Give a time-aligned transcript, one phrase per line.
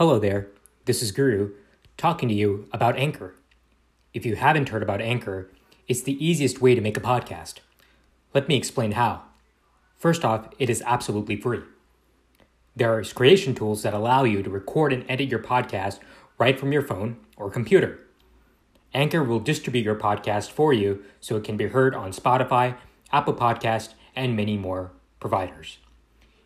[0.00, 0.48] Hello there,
[0.86, 1.52] this is Guru
[1.98, 3.34] talking to you about Anchor.
[4.14, 5.50] If you haven't heard about Anchor,
[5.88, 7.56] it's the easiest way to make a podcast.
[8.32, 9.24] Let me explain how.
[9.98, 11.60] First off, it is absolutely free.
[12.74, 15.98] There are creation tools that allow you to record and edit your podcast
[16.38, 18.00] right from your phone or computer.
[18.94, 22.78] Anchor will distribute your podcast for you so it can be heard on Spotify,
[23.12, 25.76] Apple Podcast, and many more providers.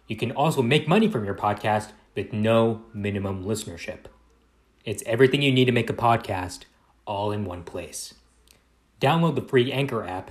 [0.09, 4.07] You can also make money from your podcast with no minimum listenership.
[4.85, 6.65] It's everything you need to make a podcast
[7.07, 8.15] all in one place.
[9.01, 10.31] Download the free Anchor app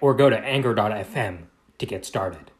[0.00, 1.38] or go to anchor.fm
[1.78, 2.50] to get started.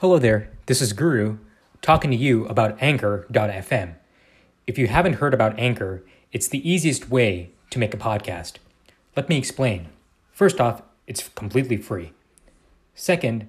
[0.00, 1.38] Hello there, this is Guru
[1.82, 3.96] talking to you about Anchor.fm.
[4.66, 8.54] If you haven't heard about Anchor, it's the easiest way to make a podcast.
[9.16, 9.88] Let me explain.
[10.32, 12.12] First off, it's completely free.
[12.94, 13.48] Second,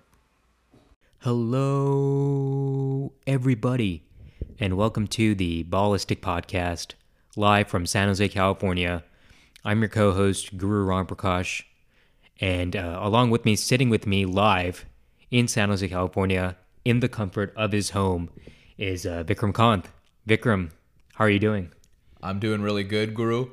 [1.23, 4.01] Hello, everybody,
[4.59, 6.93] and welcome to the Ballistic Podcast,
[7.35, 9.03] live from San Jose, California.
[9.63, 11.61] I'm your co host, Guru Ram Prakash,
[12.39, 14.87] and uh, along with me, sitting with me live
[15.29, 18.31] in San Jose, California, in the comfort of his home,
[18.79, 19.89] is uh, Vikram Kant.
[20.27, 20.71] Vikram,
[21.13, 21.71] how are you doing?
[22.23, 23.51] I'm doing really good, Guru.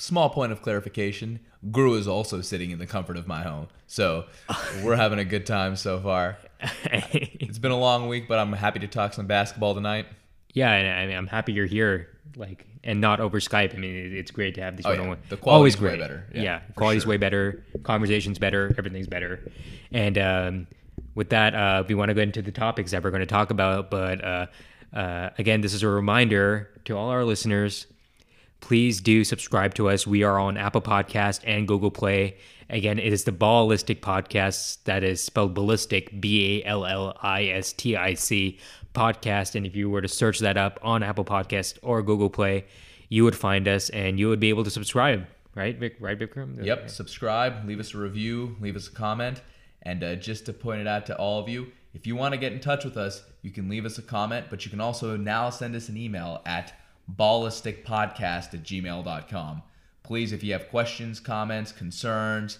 [0.00, 1.38] Small point of clarification
[1.70, 3.68] Guru is also sitting in the comfort of my home.
[3.86, 4.26] So
[4.82, 6.38] we're having a good time so far.
[6.92, 10.06] it's been a long week, but I'm happy to talk some basketball tonight.
[10.52, 13.74] Yeah, and I mean, I'm happy you're here, like, and not over Skype.
[13.74, 15.14] I mean, it's great to have these Oh, one yeah.
[15.28, 15.92] The Always quality's great.
[15.92, 16.26] way better.
[16.34, 17.10] Yeah, Yeah, quality's sure.
[17.10, 17.64] way better.
[17.82, 18.74] Conversation's better.
[18.78, 19.40] Everything's better.
[19.92, 20.66] And um,
[21.14, 23.50] with that, uh, we want to go into the topics that we're going to talk
[23.50, 23.90] about.
[23.90, 24.46] But uh,
[24.92, 27.86] uh, again, this is a reminder to all our listeners
[28.60, 30.06] please do subscribe to us.
[30.06, 32.38] We are on Apple Podcast and Google Play.
[32.70, 34.82] Again, it is the Ballistic Podcast.
[34.84, 38.58] That is spelled ballistic, B A L L I S T I C
[38.94, 39.54] podcast.
[39.54, 42.64] And if you were to search that up on Apple Podcast or Google Play,
[43.08, 45.26] you would find us and you would be able to subscribe.
[45.54, 45.96] Right, Vic?
[46.00, 46.64] Right, Vikram?
[46.64, 46.90] Yep.
[46.90, 49.40] Subscribe, leave us a review, leave us a comment.
[49.82, 52.38] And uh, just to point it out to all of you, if you want to
[52.38, 55.16] get in touch with us, you can leave us a comment, but you can also
[55.16, 56.72] now send us an email at
[57.16, 59.62] ballisticpodcast at gmail.com.
[60.04, 62.58] Please, if you have questions, comments, concerns,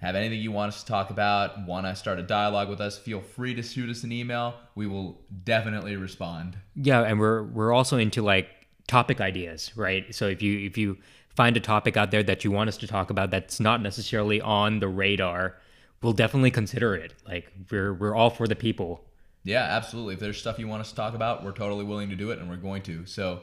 [0.00, 2.98] have anything you want us to talk about, want to start a dialogue with us,
[2.98, 4.54] feel free to shoot us an email.
[4.74, 6.56] We will definitely respond.
[6.74, 8.48] Yeah, and we're we're also into like
[8.86, 10.14] topic ideas, right?
[10.14, 10.98] So if you if you
[11.34, 14.40] find a topic out there that you want us to talk about that's not necessarily
[14.40, 15.56] on the radar,
[16.02, 17.12] we'll definitely consider it.
[17.26, 19.04] Like we're we're all for the people.
[19.42, 20.14] Yeah, absolutely.
[20.14, 22.38] If there's stuff you want us to talk about, we're totally willing to do it,
[22.38, 23.04] and we're going to.
[23.04, 23.42] So,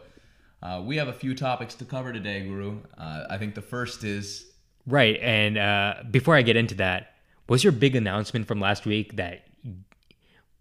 [0.61, 2.79] uh, we have a few topics to cover today, Guru.
[2.97, 4.45] Uh, I think the first is
[4.88, 5.19] Right.
[5.22, 7.13] And uh, before I get into that,
[7.47, 9.45] was your big announcement from last week that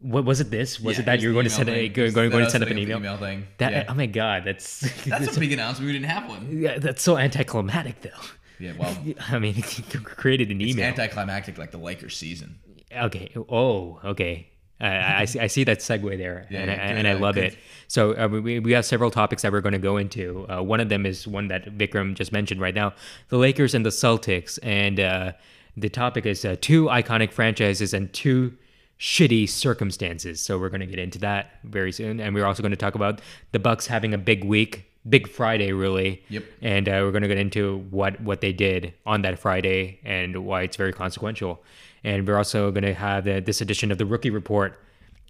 [0.01, 0.81] what was it this?
[0.81, 1.93] Was Yeah, it that you were going to send a, thing.
[1.93, 2.97] going, going, to up an email?
[2.99, 3.47] email thing.
[3.59, 3.85] That Yeah.
[3.89, 5.87] oh my god, that's that's a big announcement.
[5.87, 6.49] We didn't have one.
[6.51, 8.11] yeah, that's so anticlimactic though.
[8.59, 8.97] Yeah, well,
[9.29, 9.61] I mean,
[10.05, 10.87] created an it's email.
[10.87, 12.59] anticlimactic like the Lakers season.
[12.95, 13.31] Okay.
[13.37, 14.50] Oh, okay.
[14.81, 15.41] I, I see.
[15.41, 17.45] I see that segue there, Yeah, and, I, and I love good.
[17.53, 17.59] it.
[17.89, 20.47] So uh, we we have several topics that we're going to go into.
[20.49, 22.95] Uh, one of them is one that Vikram just mentioned right now:
[23.29, 24.59] the Lakers and the Celtics.
[24.63, 25.33] And uh,
[25.77, 28.53] the topic is uh, two iconic franchises and two
[28.99, 30.41] shitty circumstances.
[30.41, 32.95] So we're going to get into that very soon, and we're also going to talk
[32.95, 33.21] about
[33.53, 36.23] the Bucks having a big week, big Friday, really.
[36.29, 36.45] Yep.
[36.63, 40.45] And uh, we're going to get into what what they did on that Friday and
[40.45, 41.63] why it's very consequential.
[42.05, 44.79] And we're also going to have the, this edition of the Rookie Report.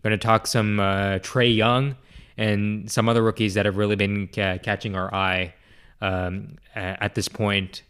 [0.03, 1.97] Going to talk some uh, Trae Young
[2.37, 5.55] and some other rookies that have really been ca- catching our eye
[6.01, 7.83] um, at this point.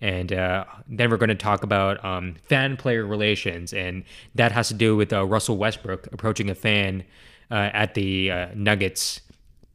[0.00, 4.04] And uh, then we're going to talk about um, fan player relations, and
[4.34, 7.04] that has to do with uh, Russell Westbrook approaching a fan
[7.50, 9.22] uh, at the uh, Nuggets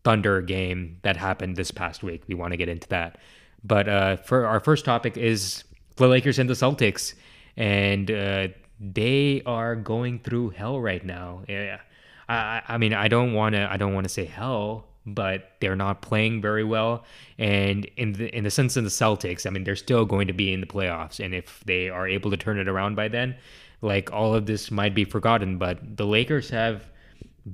[0.04, 2.24] Thunder game that happened this past week.
[2.28, 3.18] We want to get into that.
[3.64, 5.64] But uh, for our first topic is
[5.96, 7.16] the Lakers and the Celtics,
[7.60, 8.48] and uh,
[8.80, 11.44] they are going through hell right now.
[11.48, 11.80] Yeah,
[12.28, 15.76] I, I- mean, I don't want to, I don't want to say hell, but they're
[15.76, 17.06] not playing very well.
[17.38, 20.34] And in the in the sense of the Celtics, I mean, they're still going to
[20.34, 23.36] be in the playoffs, and if they are able to turn it around by then,
[23.82, 25.58] like all of this might be forgotten.
[25.60, 26.86] But the Lakers have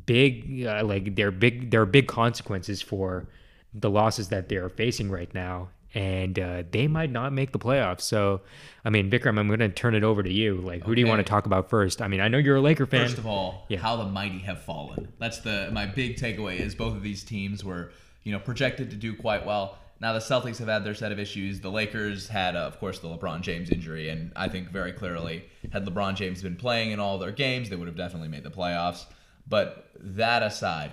[0.06, 3.28] big uh, like they're big there are big consequences for
[3.74, 8.02] the losses that they're facing right now, and uh, they might not make the playoffs.
[8.02, 8.42] So,
[8.84, 10.58] I mean, Vikram, I'm going to turn it over to you.
[10.58, 12.02] Like, who do you want to talk about first?
[12.02, 13.06] I mean, I know you're a Laker fan.
[13.08, 13.80] First of all, Yeah.
[13.80, 15.08] how the mighty have fallen.
[15.20, 17.92] That's the my big takeaway is both of these teams were,
[18.24, 19.78] you know, projected to do quite well.
[20.02, 21.62] Now the Celtics have had their set of issues.
[21.62, 25.46] The Lakers had, uh, of course, the LeBron James injury, and I think very clearly,
[25.72, 28.52] had LeBron James been playing in all their games, they would have definitely made the
[28.52, 29.06] playoffs.
[29.48, 30.92] But that aside,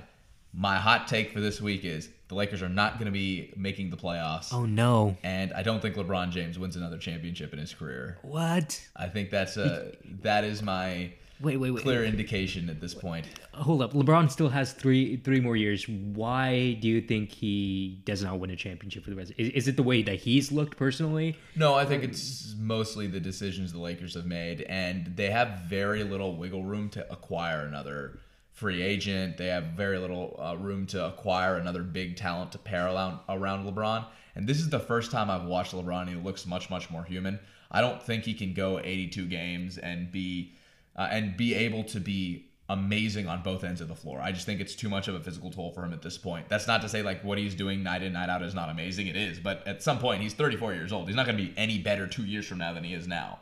[0.55, 3.91] my hot take for this week is the Lakers are not going to be making
[3.91, 5.17] the playoffs, oh no!
[5.23, 8.17] and I don't think LeBron James wins another championship in his career.
[8.23, 8.81] What?
[8.97, 9.93] I think that's a
[10.23, 11.13] that is my
[11.43, 11.83] Wait, wait, wait.
[11.83, 13.27] clear indication at this point.
[13.53, 13.93] Hold up.
[13.93, 15.87] LeBron still has three three more years.
[15.89, 19.33] Why do you think he does not win a championship for the rest?
[19.37, 21.37] Is, is it the way that he's looked personally?
[21.57, 26.05] No, I think it's mostly the decisions the Lakers have made, and they have very
[26.05, 28.21] little wiggle room to acquire another
[28.53, 29.37] free agent.
[29.39, 33.65] They have very little uh, room to acquire another big talent to pair around, around
[33.65, 34.07] LeBron.
[34.35, 36.09] And this is the first time I've watched LeBron.
[36.09, 37.39] He looks much, much more human.
[37.71, 40.55] I don't think he can go 82 games and be
[40.95, 44.21] uh, and be able to be amazing on both ends of the floor.
[44.21, 46.49] I just think it's too much of a physical toll for him at this point.
[46.49, 49.07] That's not to say like what he's doing night in night out is not amazing.
[49.07, 51.07] It is, but at some point he's 34 years old.
[51.07, 53.41] He's not going to be any better 2 years from now than he is now.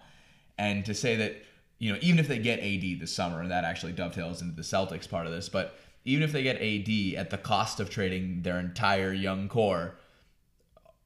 [0.59, 1.43] And to say that,
[1.81, 4.62] you know, even if they get AD this summer and that actually dovetails into the
[4.62, 8.43] Celtics part of this, but even if they get AD at the cost of trading
[8.43, 9.97] their entire young core,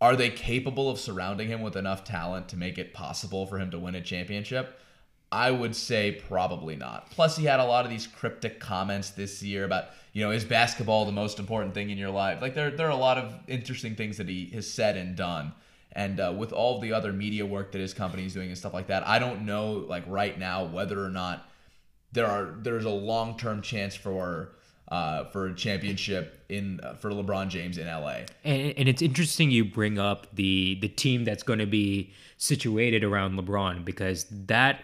[0.00, 3.70] are they capable of surrounding him with enough talent to make it possible for him
[3.70, 4.80] to win a championship?
[5.30, 7.10] I would say probably not.
[7.10, 10.44] Plus, he had a lot of these cryptic comments this year about, you know, is
[10.44, 12.42] basketball the most important thing in your life?
[12.42, 15.52] Like, there, there are a lot of interesting things that he has said and done.
[15.94, 18.74] And uh, with all the other media work that his company is doing and stuff
[18.74, 21.48] like that, I don't know, like, right now, whether or not
[22.12, 24.52] there are there's a long term chance for
[24.88, 28.18] uh, for a championship in uh, for LeBron James in LA.
[28.44, 33.04] And, and it's interesting you bring up the the team that's going to be situated
[33.04, 34.80] around LeBron because that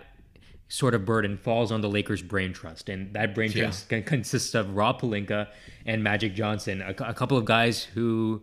[0.68, 3.64] sort of burden falls on the Lakers' brain trust, and that brain Yeah.
[3.64, 5.48] trust can consists of Rob Pelinka
[5.84, 8.42] and Magic Johnson, a, a couple of guys who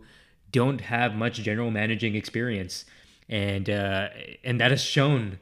[0.52, 2.84] don't have much general managing experience,
[3.28, 4.08] and uh,
[4.44, 5.38] and that has shown.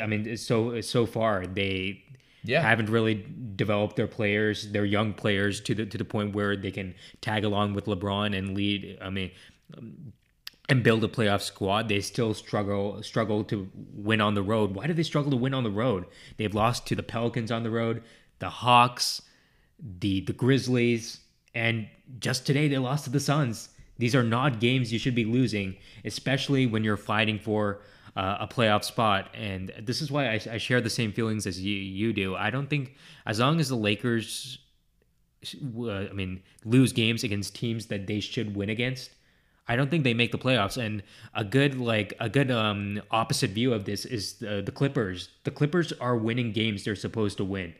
[0.00, 2.02] I mean, so so far they
[2.42, 2.60] Yeah.
[2.62, 3.24] haven't really
[3.56, 7.44] developed their players, their young players, to the to the point where they can tag
[7.44, 8.98] along with LeBron and lead.
[9.00, 9.30] I mean,
[10.68, 11.88] and build a playoff squad.
[11.88, 14.74] They still struggle struggle to win on the road.
[14.74, 16.06] Why do they struggle to win on the road?
[16.36, 18.02] They've lost to the Pelicans on the road,
[18.38, 19.20] the Hawks,
[20.00, 21.20] the the Grizzlies,
[21.54, 23.68] and just today they lost to the Suns.
[23.98, 27.80] These are not games you should be losing, especially when you're fighting for
[28.16, 29.30] uh, a playoff spot.
[29.34, 32.34] And this is why I, I share the same feelings as you you do.
[32.36, 32.94] I don't think
[33.26, 34.58] as long as the Lakers,
[35.76, 39.10] uh, I mean, lose games against teams that they should win against.
[39.66, 40.76] I don't think they make the playoffs.
[40.76, 41.02] And
[41.34, 45.28] a good like a good um opposite view of this is the, the Clippers.
[45.44, 47.74] The Clippers are winning games they're supposed to win.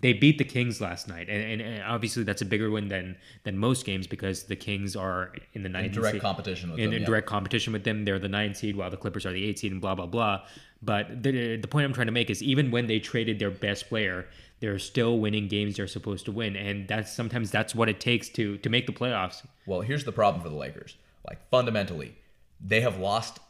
[0.00, 3.16] They beat the Kings last night, and, and, and obviously that's a bigger win than
[3.42, 6.78] than most games because the Kings are in the ninth In direct seed- competition with
[6.78, 6.94] in, them.
[6.94, 7.06] in yeah.
[7.06, 8.04] direct competition with them.
[8.04, 10.42] They're the nine seed while the Clippers are the eight seed, and blah blah blah.
[10.82, 13.88] But the the point I'm trying to make is even when they traded their best
[13.88, 14.26] player,
[14.60, 18.28] they're still winning games they're supposed to win, and that's sometimes that's what it takes
[18.30, 19.44] to to make the playoffs.
[19.66, 20.96] Well, here's the problem for the Lakers.
[21.26, 22.14] Like fundamentally,
[22.64, 23.40] they have lost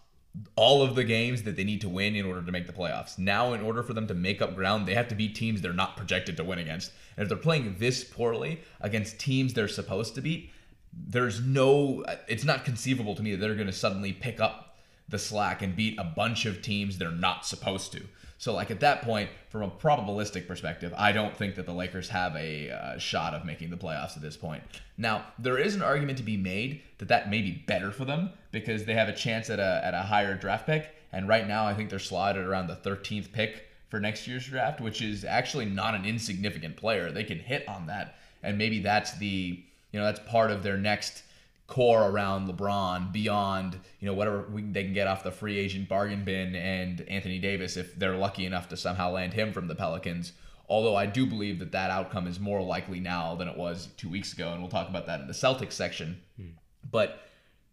[0.57, 3.19] all of the games that they need to win in order to make the playoffs.
[3.19, 5.73] Now, in order for them to make up ground, they have to beat teams they're
[5.73, 6.93] not projected to win against.
[7.17, 10.53] And if they're playing this poorly against teams they're supposed to beat,
[10.93, 14.79] there's no it's not conceivable to me that they're going to suddenly pick up
[15.09, 18.03] the slack and beat a bunch of teams they're not supposed to.
[18.39, 22.09] So like at that point, from a probabilistic perspective, I don't think that the Lakers
[22.09, 24.63] have a uh, shot of making the playoffs at this point.
[24.97, 28.31] Now, there is an argument to be made that that may be better for them
[28.53, 31.67] because they have a chance at a at a higher draft pick, and right now
[31.67, 35.65] I think they're slotted around the 13th pick for next year's draft, which is actually
[35.65, 37.11] not an insignificant player.
[37.11, 40.77] They can hit on that, and maybe that's the you know that's part of their
[40.77, 41.25] next
[41.69, 45.89] core around LeBron beyond you know whatever we, they can get off the free agent
[45.89, 49.75] bargain bin and Anthony Davis if they're lucky enough to somehow land him from the
[49.75, 50.33] Pelicans.
[50.69, 54.09] Although I do believe that that outcome is more likely now than it was two
[54.09, 56.21] weeks ago, and we'll talk about that in the Celtics section.
[56.37, 56.49] Hmm.
[56.91, 57.21] But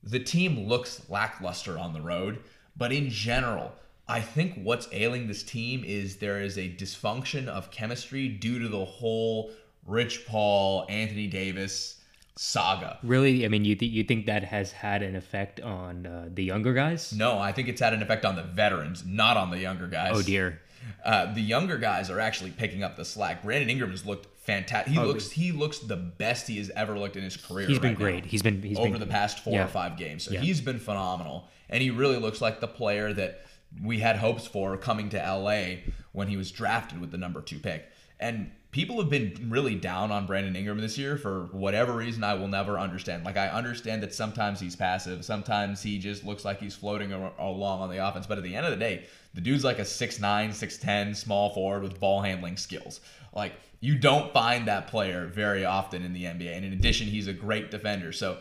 [0.05, 2.39] the team looks lackluster on the road.
[2.77, 3.73] But in general,
[4.07, 8.67] I think what's ailing this team is there is a dysfunction of chemistry due to
[8.67, 9.51] the whole
[9.85, 11.94] Rich Paul, Anthony Davis
[12.35, 12.99] saga.
[13.03, 16.43] Really, I mean, you th- you think that has had an effect on uh, the
[16.43, 17.13] younger guys?
[17.13, 20.11] No, I think it's had an effect on the veterans, not on the younger guys.
[20.13, 20.61] Oh dear.
[21.03, 23.41] Uh, the younger guys are actually picking up the slack.
[23.43, 24.93] Brandon Ingram has looked fantastic.
[24.93, 27.65] He looks he looks the best he has ever looked in his career.
[27.65, 28.23] Oh, He's been right great.
[28.25, 29.63] now He's been he's over been the past four yeah.
[29.65, 30.23] or five games.
[30.25, 30.41] So Yeah.
[30.41, 33.45] he's been phenomenal, and he really looks like the player that
[33.83, 35.77] we had hopes for coming to LA
[36.11, 37.89] when he was drafted with the number two pick.
[38.19, 42.33] And people have been really down on Brandon Ingram this year for whatever reason I
[42.33, 43.23] will never understand.
[43.23, 47.79] Like I understand that sometimes he's passive, sometimes he just looks like he's floating along
[47.79, 50.19] on the offense, but at the end of the day, the dude's like a 6'9",
[50.19, 52.99] 6'10", small forward with ball handling skills.
[53.33, 56.53] Like you don't find that player very often in the NBA.
[56.53, 58.11] And in addition, he's a great defender.
[58.11, 58.39] So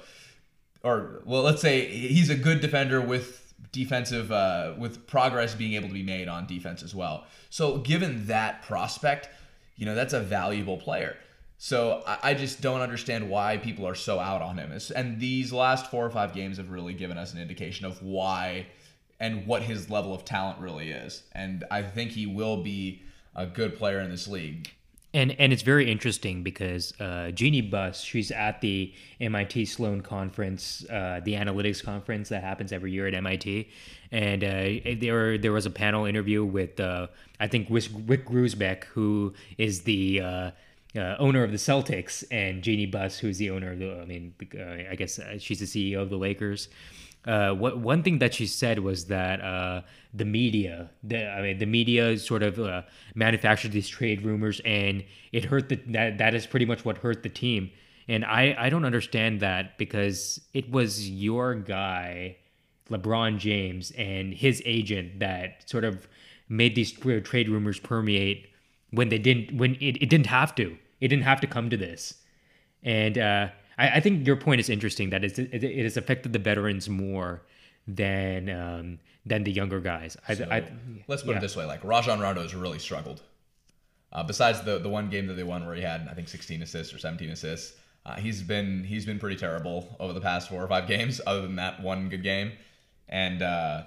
[0.82, 5.86] or well, let's say he's a good defender with defensive uh, with progress being able
[5.86, 7.24] to be made on defense as well.
[7.50, 9.28] So given that prospect,
[9.76, 11.16] you know that's a valuable player.
[11.56, 14.76] So I, just don't understand why people are so out on him.
[14.94, 18.66] And these last four or five games have really given us an indication of why
[19.20, 21.22] and what his level of talent really is.
[21.32, 23.02] And I think he will be
[23.34, 24.72] a good player in this league.
[25.14, 30.84] And and it's very interesting because uh, Jeanie Buss, she's at the MIT Sloan conference,
[30.90, 33.70] uh, the analytics conference that happens every year at MIT,
[34.10, 37.06] and uh, there there was a panel interview with uh,
[37.38, 40.50] I think Wyc Grousbeck, who is the uh,
[40.96, 44.34] uh, owner of the Celtics, and Jeanie Buss, who's the owner of the I mean
[44.90, 46.68] I guess she's the CEO of the Lakers.
[47.26, 49.80] Uh, what one thing that she said was that uh,
[50.12, 52.82] the media, the I mean, the media sort of uh,
[53.14, 57.22] manufactured these trade rumors, and it hurt the that that is pretty much what hurt
[57.22, 57.70] the team.
[58.08, 62.36] And I I don't understand that because it was your guy,
[62.90, 66.06] LeBron James, and his agent that sort of
[66.48, 68.48] made these tra- trade rumors permeate
[68.90, 70.76] when they didn't when it, it didn't have to.
[71.00, 72.14] It didn't have to come to this.
[72.82, 76.32] And uh, I, I think your point is interesting that it's, it, it has affected
[76.32, 77.42] the veterans more
[77.86, 80.16] than um, than the younger guys.
[80.28, 80.64] I, I,
[81.06, 81.38] Let's put yeah.
[81.38, 83.22] it this way: like Rajon Rondo has really struggled.
[84.12, 86.62] Uh, besides the the one game that they won where he had I think 16
[86.62, 87.76] assists or 17 assists,
[88.06, 91.20] uh, he's been he's been pretty terrible over the past four or five games.
[91.26, 92.52] Other than that one good game,
[93.08, 93.82] and uh,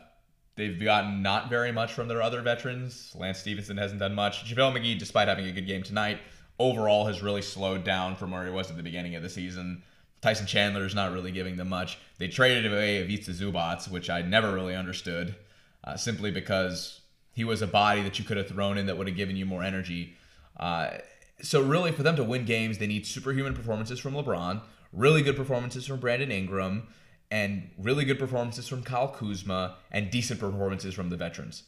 [0.56, 3.14] they've gotten not very much from their other veterans.
[3.16, 4.54] Lance Stephenson hasn't done much.
[4.54, 6.20] JaVale McGee, despite having a good game tonight,
[6.60, 9.84] overall has really slowed down from where he was at the beginning of the season.
[10.22, 12.00] Tyson Chandler is not really giving them much.
[12.18, 15.36] They traded away Ivica Zubac, which I never really understood,
[15.84, 17.02] uh, simply because
[17.34, 19.46] he was a body that you could have thrown in that would have given you
[19.46, 20.16] more energy.
[20.60, 20.98] Uh,
[21.42, 24.62] so really, for them to win games, they need superhuman performances from LeBron,
[24.92, 26.88] really good performances from Brandon Ingram,
[27.30, 31.64] and really good performances from Kyle Kuzma, and decent performances from the veterans.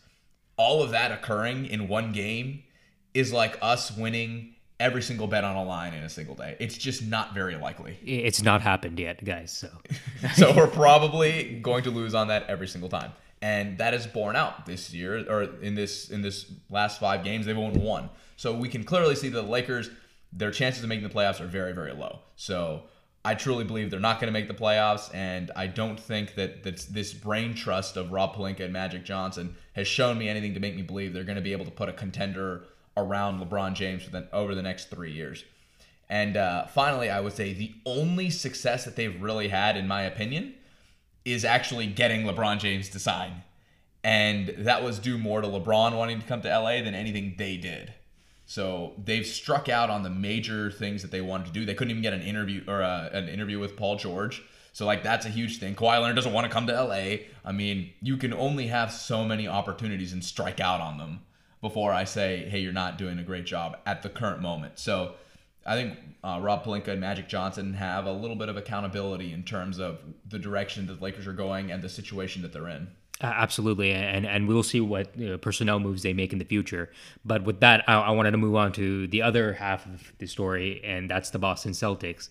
[0.57, 2.63] All of that occurring in one game
[3.13, 6.55] is like us winning every single bet on a line in a single day.
[6.59, 7.97] It's just not very likely.
[8.03, 9.51] it's not happened yet, guys.
[9.51, 9.69] So
[10.35, 13.11] So we're probably going to lose on that every single time.
[13.41, 17.45] And that is borne out this year or in this in this last 5 games
[17.45, 18.09] they've won one.
[18.35, 19.89] So we can clearly see that the Lakers
[20.31, 22.19] their chances of making the playoffs are very very low.
[22.35, 22.83] So
[23.25, 26.63] I truly believe they're not going to make the playoffs, and I don't think that
[26.63, 30.61] that's, this brain trust of Rob Pelinka and Magic Johnson has shown me anything to
[30.61, 32.63] make me believe they're going to be able to put a contender
[33.03, 35.43] around LeBron James for the, over the next three years.
[36.09, 40.03] And uh, finally, I would say the only success that they've really had, in my
[40.03, 40.55] opinion,
[41.23, 43.43] is actually getting LeBron James to sign.
[44.03, 47.57] And that was due more to LeBron wanting to come to LA than anything they
[47.57, 47.93] did.
[48.45, 51.65] So they've struck out on the major things that they wanted to do.
[51.65, 54.41] They couldn't even get an interview or uh, an interview with Paul George.
[54.73, 55.75] So like that's a huge thing.
[55.75, 57.17] Kawhi Leonard doesn't want to come to LA.
[57.45, 61.19] I mean, you can only have so many opportunities and strike out on them
[61.61, 64.79] before I say, hey, you're not doing a great job at the current moment.
[64.79, 65.15] So
[65.65, 69.43] I think uh, Rob Pelinka and Magic Johnson have a little bit of accountability in
[69.43, 72.87] terms of the direction that the Lakers are going and the situation that they're in.
[73.21, 76.89] Absolutely, and and we'll see what uh, personnel moves they make in the future.
[77.25, 80.25] But with that, I, I wanted to move on to the other half of the
[80.25, 82.29] story, and that's the Boston Celtics.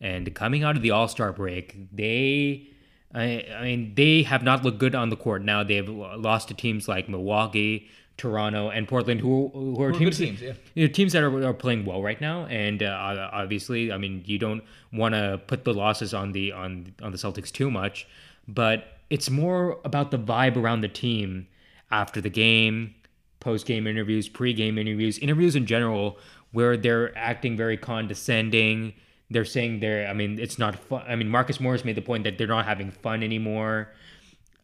[0.00, 2.68] And coming out of the All Star break, they,
[3.12, 5.42] I, I mean, they have not looked good on the court.
[5.42, 7.88] Now they've lost to teams like Milwaukee,
[8.18, 10.52] Toronto, and Portland, who who are Who are good teams, teams, yeah.
[10.74, 12.44] you know, teams that are, are playing well right now.
[12.46, 16.92] And uh, obviously, I mean, you don't want to put the losses on the on
[17.00, 18.06] on the Celtics too much,
[18.46, 21.46] but it's more about the vibe around the team
[21.90, 22.94] after the game,
[23.40, 26.18] post game interviews, pre game interviews, interviews in general,
[26.52, 28.94] where they're acting very condescending.
[29.30, 31.04] They're saying they're, I mean, it's not fun.
[31.06, 33.92] I mean, Marcus Morris made the point that they're not having fun anymore.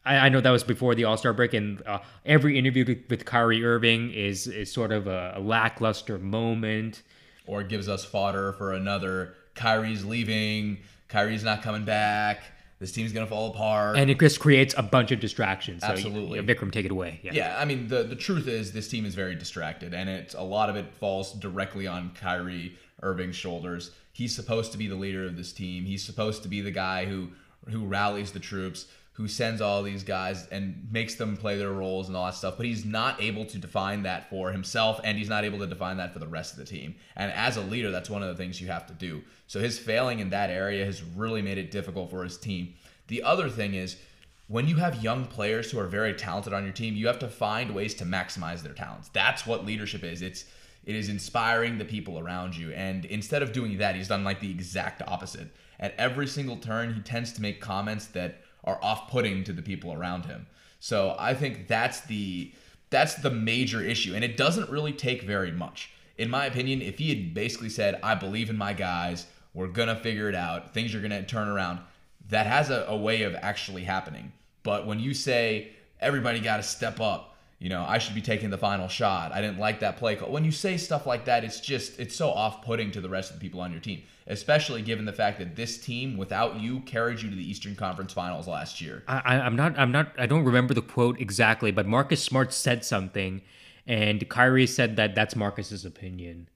[0.04, 3.04] I, I know that was before the All Star break, and uh, every interview with,
[3.08, 7.02] with Kyrie Irving is is sort of a, a lackluster moment.
[7.46, 12.42] Or gives us fodder for another Kyrie's leaving, Kyrie's not coming back,
[12.78, 13.96] this team's gonna fall apart.
[13.96, 15.82] And it just creates a bunch of distractions.
[15.82, 16.40] So, Absolutely.
[16.40, 17.20] Vikram, take it away.
[17.22, 17.32] Yeah.
[17.32, 20.42] yeah, I mean the the truth is this team is very distracted, and it's a
[20.42, 23.92] lot of it falls directly on Kyrie Irving's shoulders.
[24.12, 25.84] He's supposed to be the leader of this team.
[25.84, 27.30] He's supposed to be the guy who
[27.70, 32.08] who rallies the troops, who sends all these guys and makes them play their roles
[32.08, 32.56] and all that stuff.
[32.56, 35.98] But he's not able to define that for himself, and he's not able to define
[35.98, 36.96] that for the rest of the team.
[37.14, 39.22] And as a leader, that's one of the things you have to do.
[39.46, 42.74] So his failing in that area has really made it difficult for his team.
[43.06, 43.96] The other thing is
[44.48, 47.28] when you have young players who are very talented on your team, you have to
[47.28, 49.10] find ways to maximize their talents.
[49.12, 50.22] That's what leadership is.
[50.22, 50.44] It's
[50.84, 52.72] it is inspiring the people around you.
[52.72, 55.48] And instead of doing that, he's done like the exact opposite.
[55.80, 59.92] At every single turn, he tends to make comments that are off-putting to the people
[59.92, 60.46] around him.
[60.80, 62.52] So I think that's the
[62.90, 64.14] that's the major issue.
[64.14, 65.90] And it doesn't really take very much.
[66.16, 69.96] In my opinion, if he had basically said, I believe in my guys, we're gonna
[69.96, 71.80] figure it out, things are gonna turn around,
[72.28, 74.32] that has a, a way of actually happening.
[74.62, 78.50] But when you say everybody got to step up, you know, I should be taking
[78.50, 79.32] the final shot.
[79.32, 80.30] I didn't like that play call.
[80.30, 83.38] When you say stuff like that, it's just it's so off-putting to the rest of
[83.38, 87.22] the people on your team, especially given the fact that this team without you carried
[87.22, 89.02] you to the Eastern Conference Finals last year.
[89.08, 89.78] I, I'm not.
[89.78, 90.12] I'm not.
[90.18, 93.40] I don't remember the quote exactly, but Marcus Smart said something,
[93.86, 96.48] and Kyrie said that that's Marcus's opinion,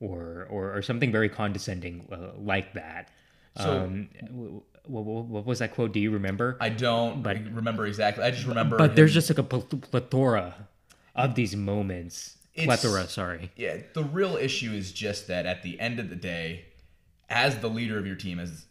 [0.00, 3.10] or or, or something very condescending uh, like that.
[3.56, 5.92] So- um, w- w- w- what was that quote?
[5.92, 6.56] Do you remember?
[6.60, 8.24] I don't But- remember exactly.
[8.24, 8.76] I just remember.
[8.76, 10.68] but there's just like a plethora
[11.14, 12.36] of these moments.
[12.54, 13.50] It's- plethora, sorry.
[13.56, 16.64] Yeah, the real issue is just that at the end of the day,
[17.28, 18.66] as the leader of your team, as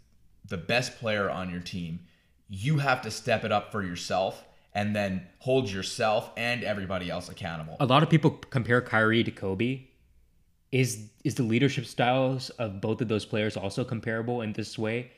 [0.47, 1.99] the best player on your team,
[2.49, 4.43] you have to step it up for yourself
[4.73, 7.77] and then hold yourself and everybody else accountable.
[7.79, 9.81] A lot of people compare Kyrie to Kobe.
[10.71, 15.11] Is is the leadership styles of both of those players also comparable in this way?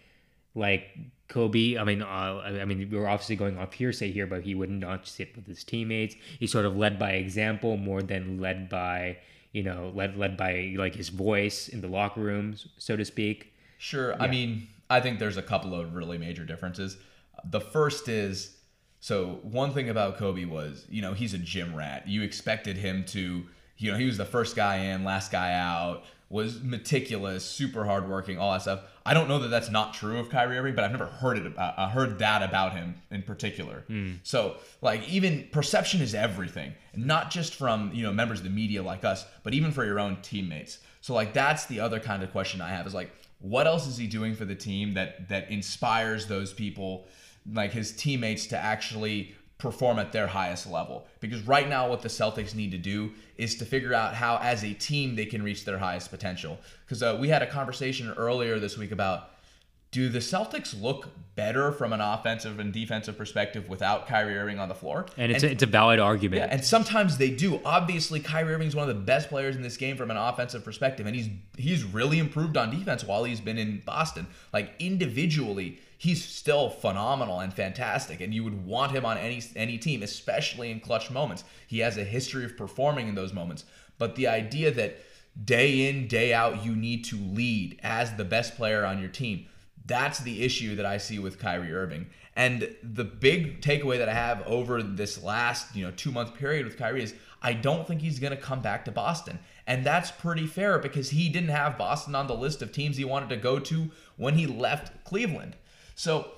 [0.58, 0.98] Like
[1.28, 4.70] Kobe, I mean, uh, I mean, we're obviously going off hearsay here, but he would
[4.70, 6.16] not sit with his teammates.
[6.40, 9.18] He sort of led by example more than led by,
[9.52, 13.54] you know, led led by like his voice in the locker rooms, so to speak.
[13.78, 14.20] Sure.
[14.22, 16.98] I mean, I think there's a couple of really major differences.
[17.44, 18.58] The first is
[19.00, 22.08] so one thing about Kobe was, you know, he's a gym rat.
[22.08, 23.44] You expected him to,
[23.78, 28.38] you know, he was the first guy in, last guy out, was meticulous, super hardworking,
[28.38, 28.82] all that stuff.
[29.06, 31.46] I don't know that that's not true of Kyrie Irving, but I've never heard it
[31.46, 33.86] about, uh, heard that about him in particular.
[34.24, 38.84] So, like, even perception is everything, not just from you know members of the media
[38.84, 40.80] like us, but even for your own teammates.
[41.00, 43.10] So, like, that's the other kind of question I have is like,
[43.40, 47.08] what else is he doing for the team that that inspires those people,
[47.50, 51.08] like his teammates, to actually perform at their highest level?
[51.20, 54.64] Because right now, what the Celtics need to do is to figure out how, as
[54.64, 56.58] a team, they can reach their highest potential.
[56.86, 59.32] Because uh, we had a conversation earlier this week about
[59.92, 64.68] do the Celtics look better from an offensive and defensive perspective without Kyrie Irving on
[64.68, 65.06] the floor?
[65.16, 66.42] And it's a, it's a valid argument.
[66.42, 67.62] Yeah, and sometimes they do.
[67.64, 70.66] Obviously, Kyrie Irving is one of the best players in this game from an offensive
[70.66, 74.28] perspective, and he's he's really improved on defense while he's been in Boston.
[74.52, 79.78] Like individually, he's still phenomenal and fantastic, and you would want him on any any
[79.78, 81.46] team, especially in clutch moments.
[81.68, 83.64] He has a history of performing in those moments.
[83.98, 85.00] But the idea that
[85.44, 89.48] day in, day out, you need to lead as the best player on your team.
[89.88, 92.08] That's the issue that I see with Kyrie Irving.
[92.36, 96.66] And the big takeaway that I have over this last, you know, two month period
[96.66, 99.40] with Kyrie is I don't think he's going to come back to Boston.
[99.66, 103.06] And that's pretty fair because he didn't have Boston on the list of teams he
[103.06, 105.56] wanted to go to when he left Cleveland.
[105.96, 106.32] So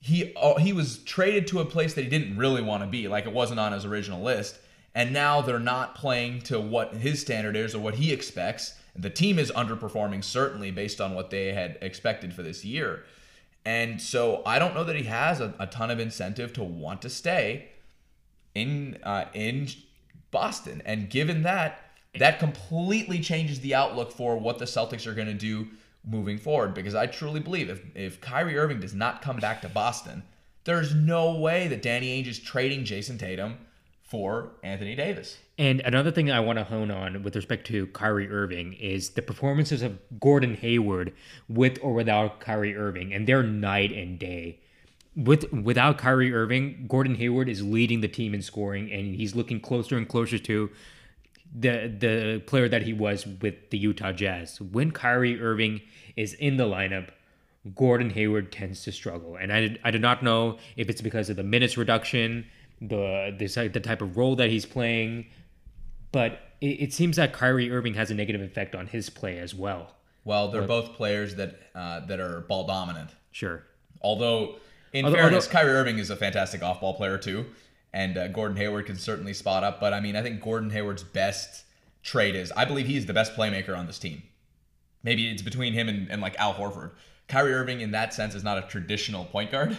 [0.00, 3.08] he uh, he was traded to a place that he didn't really want to be,
[3.08, 4.58] like it wasn't on his original list.
[4.94, 8.74] And now they're not playing to what his standard is or what he expects.
[8.98, 13.04] The team is underperforming certainly based on what they had expected for this year.
[13.64, 17.02] And so I don't know that he has a, a ton of incentive to want
[17.02, 17.70] to stay
[18.54, 19.68] in uh, in
[20.30, 20.82] Boston.
[20.84, 25.34] And given that, that completely changes the outlook for what the Celtics are going to
[25.34, 25.68] do
[26.04, 26.74] moving forward.
[26.74, 30.22] Because I truly believe if if Kyrie Irving does not come back to Boston,
[30.64, 33.58] there's no way that Danny Ainge is trading Jayson Tatum
[34.02, 35.38] for Anthony Davis.
[35.58, 39.22] And another thing I want to hone on with respect to Kyrie Irving is the
[39.22, 41.14] performances of Gordon Hayward
[41.48, 44.60] with or without Kyrie Irving, and they're night and day.
[45.14, 49.60] With without Kyrie Irving, Gordon Hayward is leading the team in scoring, and he's looking
[49.60, 50.70] closer and closer to
[51.58, 54.60] the the player that he was with the Utah Jazz.
[54.60, 55.80] When Kyrie Irving
[56.16, 57.08] is in the lineup,
[57.74, 61.36] Gordon Hayward tends to struggle, and I, I do not know if it's because of
[61.36, 62.44] the minutes reduction,
[62.82, 65.28] the the, the type of role that he's playing,
[66.12, 69.54] but it, it seems that Kyrie Irving has a negative effect on his play as
[69.54, 69.92] well.
[70.24, 73.10] Well, they're both players that uh, that are ball dominant.
[73.30, 73.62] Sure.
[74.02, 74.56] Although,
[74.92, 77.46] in Although- fairness, although- Kyrie Irving is a fantastic off-ball player too,
[77.92, 79.80] and uh, Gordon Hayward can certainly spot up.
[79.80, 81.64] But I mean, I think Gordon Hayward's best
[82.02, 84.22] trade is I believe he's the best playmaker on this team.
[85.02, 86.90] Maybe it's between him and, and like Al Horford.
[87.28, 89.76] Kyrie Irving, in that sense, is not a traditional point guard,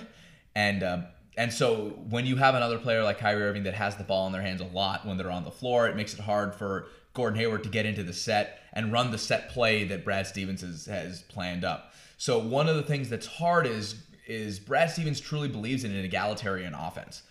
[0.56, 1.02] and uh,
[1.38, 4.34] and so when you have another player like Kyrie Irving that has the ball in
[4.34, 7.40] their hands a lot when they're on the floor, it makes it hard for Gordon
[7.40, 10.86] Hayward to get into the set and run the set play that Brad Stevens has,
[10.88, 11.94] has planned up.
[12.18, 16.04] So one of the things that's hard is is Brad Stevens truly believes in an
[16.04, 17.22] egalitarian offense,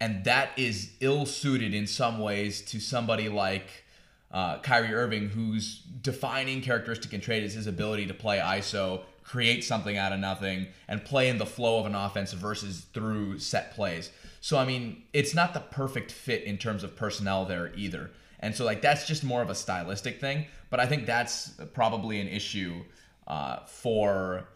[0.00, 3.84] and that is ill suited in some ways to somebody like
[4.30, 9.64] uh, Kyrie Irving, whose defining characteristic and trait is his ability to play ISO, create
[9.64, 13.74] something out of nothing, and play in the flow of an offense versus through set
[13.74, 14.10] plays.
[14.40, 18.10] So I mean, it's not the perfect fit in terms of personnel there either.
[18.38, 20.46] And so like that's just more of a stylistic thing.
[20.70, 22.84] But I think that's probably an issue
[23.26, 24.46] uh, for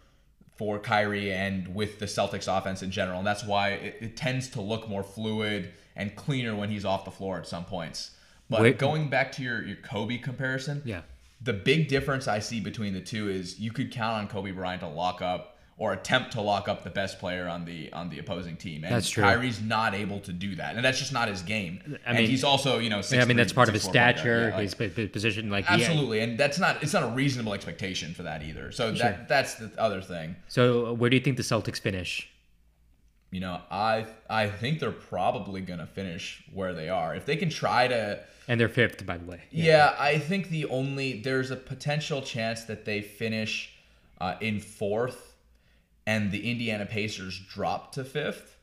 [0.56, 3.18] for Kyrie and with the Celtics offense in general.
[3.18, 7.04] And that's why it, it tends to look more fluid and cleaner when he's off
[7.04, 8.10] the floor at some points.
[8.48, 11.00] But Wait- going back to your, your Kobe comparison, Yeah.
[11.40, 14.80] The big difference I see between the two is you could count on Kobe Bryant
[14.82, 18.18] to lock up or attempt to lock up the best player on the on the
[18.18, 18.84] opposing team.
[18.84, 19.22] And That's true.
[19.24, 20.76] Kyrie's not able to do that.
[20.76, 21.80] And that's just not his game.
[22.06, 23.84] I and mean- he's also, you know, Yeah, I mean, 6'3", that's part of his
[23.84, 24.16] 6'4" point guard.
[24.18, 25.50] stature, Yeah, like- his, position.
[25.50, 28.70] Like, Absolutely, and that's not it's not a reasonable expectation for that either.
[28.72, 30.36] So that that's the other thing.
[30.48, 32.28] so, uh, where do you think the Celtics finish?
[33.30, 37.14] You know, I I think they're probably gonna finish where they are.
[37.14, 39.42] If they can try to And they're fifth, by the way.
[39.50, 43.72] Yeah, I think the only there's a potential chance that they finish
[44.20, 45.36] uh, in fourth,
[46.06, 48.56] and the Indiana Pacers drop to fifth.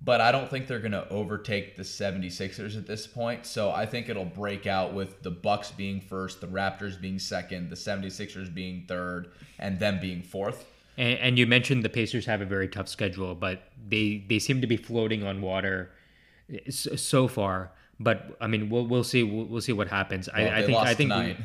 [0.00, 3.46] But I don't think they're going to overtake the 76ers at this point.
[3.46, 7.70] So I think it'll break out with the Bucks being first, the Raptors being second,
[7.70, 10.66] the 76ers being third, and them being fourth.
[10.96, 14.60] And, and you mentioned the Pacers have a very tough schedule, but they they seem
[14.60, 15.90] to be floating on water
[16.70, 17.72] so, so far.
[18.00, 20.28] But I mean, we'll we'll see we'll, we'll see what happens.
[20.34, 21.36] Well, I, I think lost I think we- tonight.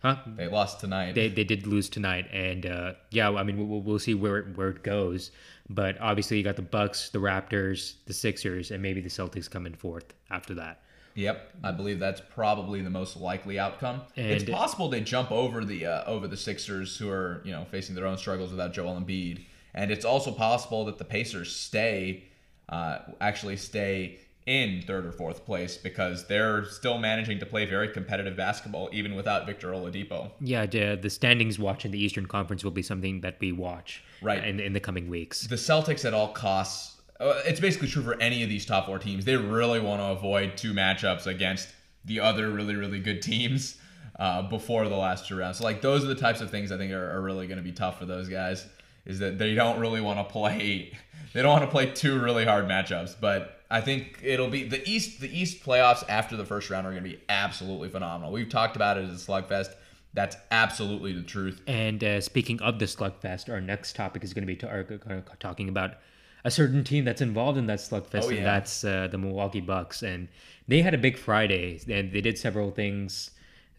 [0.00, 0.16] huh?
[0.36, 1.14] They lost tonight.
[1.14, 4.56] They, they did lose tonight, and uh, yeah, I mean we'll, we'll see where it,
[4.56, 5.30] where it goes.
[5.70, 9.72] But obviously, you got the Bucks, the Raptors, the Sixers, and maybe the Celtics coming
[9.72, 10.80] in fourth after that.
[11.18, 14.02] Yep, I believe that's probably the most likely outcome.
[14.14, 17.96] it's possible they jump over the uh, over the Sixers, who are you know facing
[17.96, 22.22] their own struggles without Joel Embiid, and it's also possible that the Pacers stay,
[22.68, 27.88] uh, actually stay in third or fourth place because they're still managing to play very
[27.88, 30.30] competitive basketball even without Victor Oladipo.
[30.40, 34.02] Yeah, the, the standings watch in the Eastern Conference will be something that we watch
[34.22, 34.42] Right.
[34.42, 35.42] in in the coming weeks.
[35.48, 36.94] the Celtics at all costs.
[37.20, 39.24] Uh, It's basically true for any of these top four teams.
[39.24, 41.68] They really want to avoid two matchups against
[42.04, 43.76] the other really really good teams
[44.18, 45.58] uh, before the last two rounds.
[45.58, 47.64] So like those are the types of things I think are, are really going to
[47.64, 48.66] be tough for those guys.
[49.06, 50.92] Is that they don't really want to play.
[51.34, 54.82] They don't want to play two really hard matchups, but I think it'll be the
[54.88, 55.20] East.
[55.20, 58.32] The East playoffs after the first round are going to be absolutely phenomenal.
[58.32, 59.74] We've talked about it as a slugfest.
[60.14, 61.60] That's absolutely the truth.
[61.66, 65.68] And uh, speaking of the slugfest, our next topic is going to be gonna- talking
[65.68, 65.96] about
[66.44, 70.02] a certain team that's involved in that slugfest, Oh, and that's uh, the Milwaukee Bucks.
[70.02, 70.28] And
[70.66, 73.30] they had a big Friday, and they did several things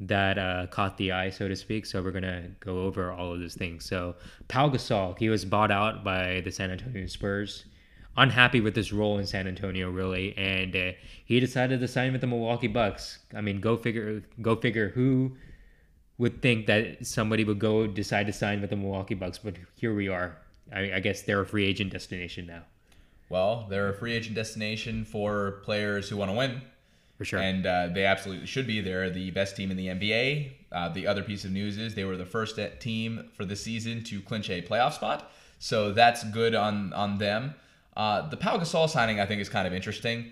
[0.01, 1.85] that uh, caught the eye, so to speak.
[1.85, 3.85] So we're gonna go over all of those things.
[3.85, 4.15] So
[4.47, 7.65] Pau Gasol, he was bought out by the San Antonio Spurs.
[8.17, 10.91] Unhappy with his role in San Antonio, really, and uh,
[11.25, 13.19] he decided to sign with the Milwaukee Bucks.
[13.33, 14.23] I mean, go figure.
[14.41, 15.37] Go figure who
[16.17, 19.95] would think that somebody would go decide to sign with the Milwaukee Bucks, but here
[19.95, 20.37] we are.
[20.73, 22.63] I, I guess they're a free agent destination now,
[23.29, 26.61] Well, they're a free agent destination for players who want to win.
[27.17, 27.39] for sure.
[27.39, 28.81] And uh, they absolutely should be.
[28.81, 30.51] They're the best team in the NBA.
[30.71, 34.03] Uh, the other piece of news is they were the first team for the season
[34.05, 35.31] to clinch a playoff spot.
[35.59, 37.55] So that's good on on them.
[37.97, 40.31] Uh, the Pau Gasol signing, I think, is kind of interesting.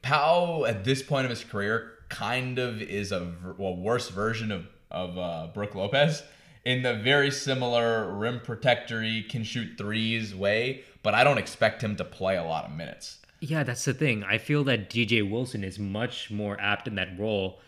[0.00, 4.66] Pau, at this point of his career, kind of is a well, worse version of
[4.90, 6.22] of uh, Brooke Lopez
[6.64, 10.82] in the very similar rim protectory, can shoot threes way.
[11.02, 13.18] But I don't expect him to play a lot of minutes.
[13.40, 14.24] yeah, that's the thing.
[14.24, 17.60] I feel that DJ Wilson is much more apt in that role.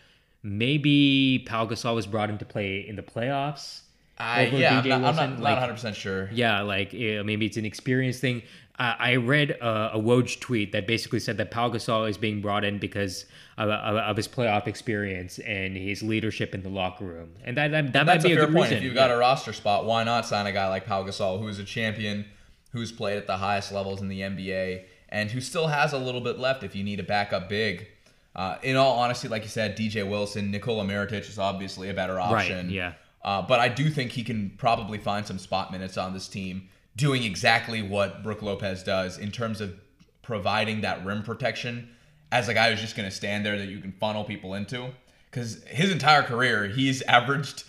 [0.43, 3.81] Maybe Pau Gasol was brought in to play in the playoffs.
[4.17, 6.29] I, yeah, I'm not, I'm not, like- 100 percent sure.
[6.31, 8.43] Yeah, like eh, maybe it's an experience thing.
[8.79, 12.41] Uh, I read uh, a Woj tweet that basically said that Pau Gasol is being
[12.41, 13.25] brought in because
[13.57, 17.71] of, of, of his playoff experience and his leadership in the locker room, and that
[17.71, 18.63] that, that might be a a, fair good point.
[18.63, 18.77] reason.
[18.77, 21.59] If you've got a roster spot, why not sign a guy like Pau Gasol, who's
[21.59, 22.25] a champion,
[22.71, 26.21] who's played at the highest levels in the NBA, and who still has a little
[26.21, 27.87] bit left if you need a backup big.
[28.33, 32.19] Uh, in all honesty, like you said, DJ Wilson, Nikola Mirotic is obviously a better
[32.19, 32.69] option.
[32.69, 32.93] yeah.
[33.23, 36.69] Uh, but I do think he can probably find some spot minutes on this team,
[36.95, 39.73] doing exactly what Brooke Lopez does in terms of
[40.21, 41.89] providing that rim protection
[42.31, 44.89] as a guy who's just going to stand there that you can funnel people into.
[45.29, 47.63] Because his entire career, he's averaged,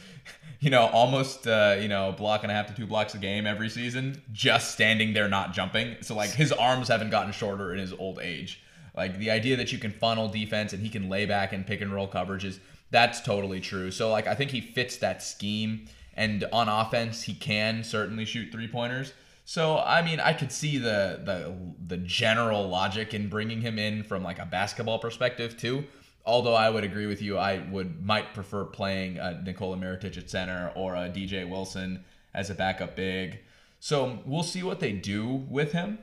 [0.60, 3.18] you know, almost, uh, you know, a block and a half to two blocks a
[3.18, 5.96] game every season, just standing there, not jumping.
[6.00, 8.62] So, like, his arms haven't gotten shorter in his old age.
[8.96, 11.80] Like, the idea that you can funnel defense and he can lay back and pick
[11.80, 12.58] and roll coverages,
[12.90, 13.90] that's totally true.
[13.90, 15.86] So, like, I think he fits that scheme.
[16.14, 19.12] And on offense, he can certainly shoot three pointers.
[19.44, 21.54] So I mean, I could see the the
[21.86, 25.84] the general logic in bringing him in from like a basketball perspective too.
[26.24, 30.30] Although I would agree with you, I would might prefer playing uh, Nikola Mirotic at
[30.30, 33.40] center or a DJ Wilson as a backup big.
[33.80, 35.98] So we'll see what they do with him.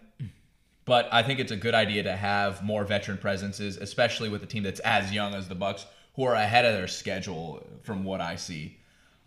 [0.84, 4.48] But I think it's a good idea to have more veteran presences, especially with a
[4.48, 8.20] team that's as young as the Bucks, who are ahead of their schedule from what
[8.20, 8.79] I see.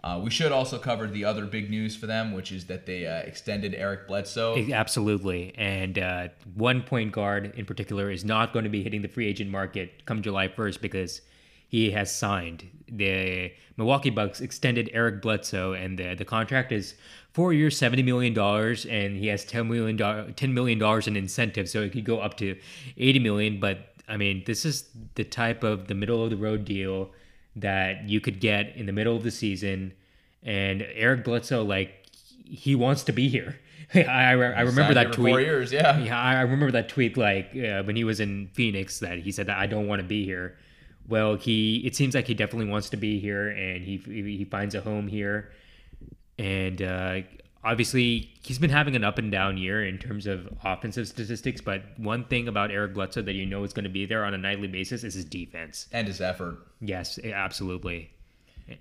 [0.04, 3.06] Uh, we should also cover the other big news for them, which is that they
[3.06, 4.56] uh, extended Eric Bledsoe.
[4.72, 5.54] Absolutely.
[5.56, 9.28] And uh, one point guard in particular is not going to be hitting the free
[9.28, 11.20] agent market come July 1st because
[11.68, 12.68] he has signed.
[12.88, 16.94] The Milwaukee Bucks extended Eric Bledsoe, and the, the contract is
[17.32, 21.92] four years, $70 million, and he has $10 million, $10 million in incentives, so it
[21.92, 22.58] could go up to
[22.98, 23.60] 80 million.
[23.60, 27.10] But I mean, this is the type of the middle of the road deal
[27.56, 29.92] that you could get in the middle of the season.
[30.42, 32.06] And Eric Bledsoe, like,
[32.44, 33.58] he wants to be here.
[33.94, 35.32] I, I, I remember that tweet.
[35.32, 35.98] Four years, yeah.
[35.98, 39.46] Yeah, I remember that tweet, like, uh, when he was in Phoenix, that he said
[39.46, 40.56] that I don't want to be here.
[41.08, 44.74] Well, he it seems like he definitely wants to be here, and he he finds
[44.74, 45.50] a home here.
[46.38, 47.20] And uh,
[47.64, 51.82] obviously he's been having an up and down year in terms of offensive statistics, but
[51.96, 54.38] one thing about Eric Bledsoe that you know is going to be there on a
[54.38, 56.58] nightly basis is his defense and his effort.
[56.80, 58.10] Yes, absolutely.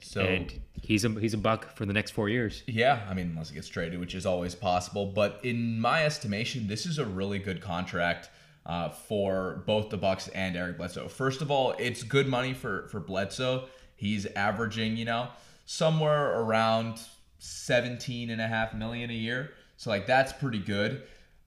[0.02, 2.64] So and he's a he's a buck for the next four years.
[2.68, 5.08] Yeah, I mean, unless he gets traded, which is always possible.
[5.08, 8.30] But in my estimation, this is a really good contract
[8.66, 11.08] uh, for both the Bucks and Eric Bledsoe.
[11.08, 13.66] First of all, it's good money for for Bledsoe.
[13.96, 15.30] He's averaging, you know,
[15.66, 17.00] somewhere around
[17.44, 19.50] 17 and a half million a year.
[19.76, 21.02] So like that's pretty good.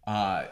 [0.09, 0.47] Uh,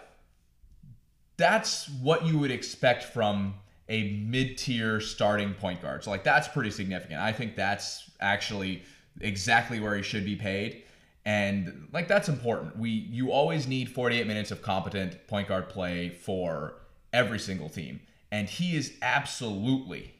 [1.36, 3.54] that's what you would expect from
[3.88, 6.04] a mid-tier starting point guard.
[6.04, 7.20] So like that's pretty significant.
[7.20, 8.84] I think that's actually
[9.20, 10.84] exactly where he should be paid.
[11.24, 12.78] And like that's important.
[12.78, 16.74] We you always need 48 minutes of competent point guard play for
[17.12, 17.98] every single team.
[18.30, 20.14] And he is absolutely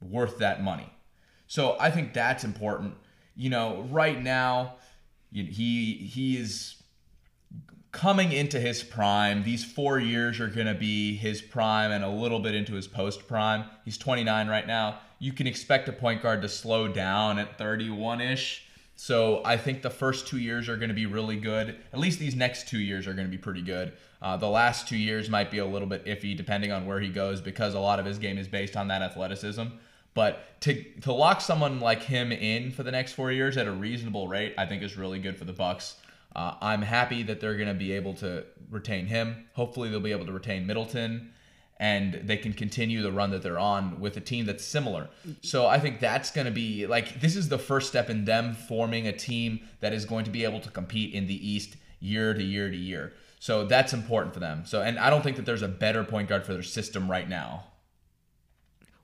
[0.00, 0.92] worth that money.
[1.48, 2.94] So I think that's important
[3.38, 4.74] you know, right now
[5.32, 6.82] he he is
[7.92, 9.44] coming into his prime.
[9.44, 12.88] These four years are going to be his prime and a little bit into his
[12.88, 13.64] post prime.
[13.84, 14.98] He's 29 right now.
[15.20, 18.64] You can expect a point guard to slow down at 31 ish.
[18.96, 21.76] So I think the first two years are going to be really good.
[21.92, 23.92] At least these next two years are going to be pretty good.
[24.20, 27.08] Uh, the last two years might be a little bit iffy depending on where he
[27.08, 29.62] goes because a lot of his game is based on that athleticism.
[30.14, 33.72] But to to lock someone like him in for the next four years at a
[33.72, 35.96] reasonable rate, I think is really good for the Bucks.
[36.34, 39.46] Uh, I'm happy that they're going to be able to retain him.
[39.54, 41.32] Hopefully, they'll be able to retain Middleton,
[41.78, 45.08] and they can continue the run that they're on with a team that's similar.
[45.42, 48.54] So I think that's going to be like this is the first step in them
[48.54, 52.34] forming a team that is going to be able to compete in the East year
[52.34, 53.12] to year to year.
[53.40, 54.64] So that's important for them.
[54.66, 57.28] So and I don't think that there's a better point guard for their system right
[57.28, 57.64] now.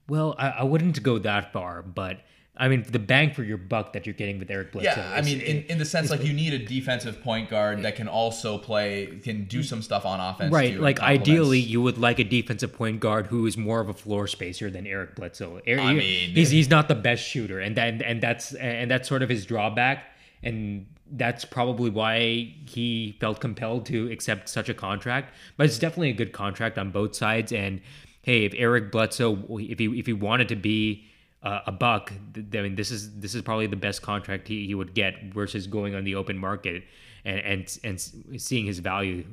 [0.09, 2.21] Well, I, I wouldn't go that far, but
[2.57, 5.01] I mean, the bang for your buck that you're getting with Eric Bledsoe.
[5.01, 7.97] Yeah, I mean, in, in the sense like you need a defensive point guard that
[7.97, 10.53] can also play, can do some stuff on offense.
[10.53, 10.79] Right.
[10.79, 14.29] Like ideally, you would like a defensive point guard who is more of a floor
[14.29, 15.63] spacer than Eric Bledsoe.
[15.67, 18.89] Eric, I er, mean, he's he's not the best shooter, and then and that's and
[18.89, 20.05] that's sort of his drawback,
[20.45, 25.35] and that's probably why he felt compelled to accept such a contract.
[25.57, 27.81] But it's definitely a good contract on both sides, and
[28.25, 31.07] hey, if Eric Bledsoe, if he if he wanted to be
[31.43, 34.75] uh, a buck, I mean, this is this is probably the best contract he, he
[34.75, 36.83] would get versus going on the open market
[37.25, 39.25] and and and seeing his value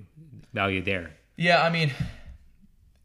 [0.54, 1.14] value there.
[1.38, 1.92] Yeah, I mean,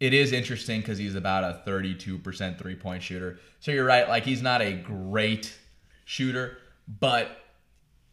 [0.00, 3.38] it is interesting because he's about a 32% three point shooter.
[3.60, 5.56] So you're right, like he's not a great
[6.04, 6.58] shooter,
[7.00, 7.44] but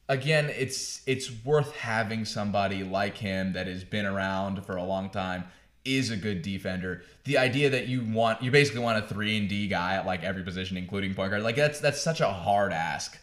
[0.07, 5.09] again, it's it's worth having somebody like him that has been around for a long
[5.09, 5.45] time
[5.85, 7.03] is a good defender.
[7.25, 10.23] The idea that you want you basically want a 3 and D guy at like
[10.23, 11.43] every position including point guard.
[11.43, 13.17] Like that's that's such a hard ask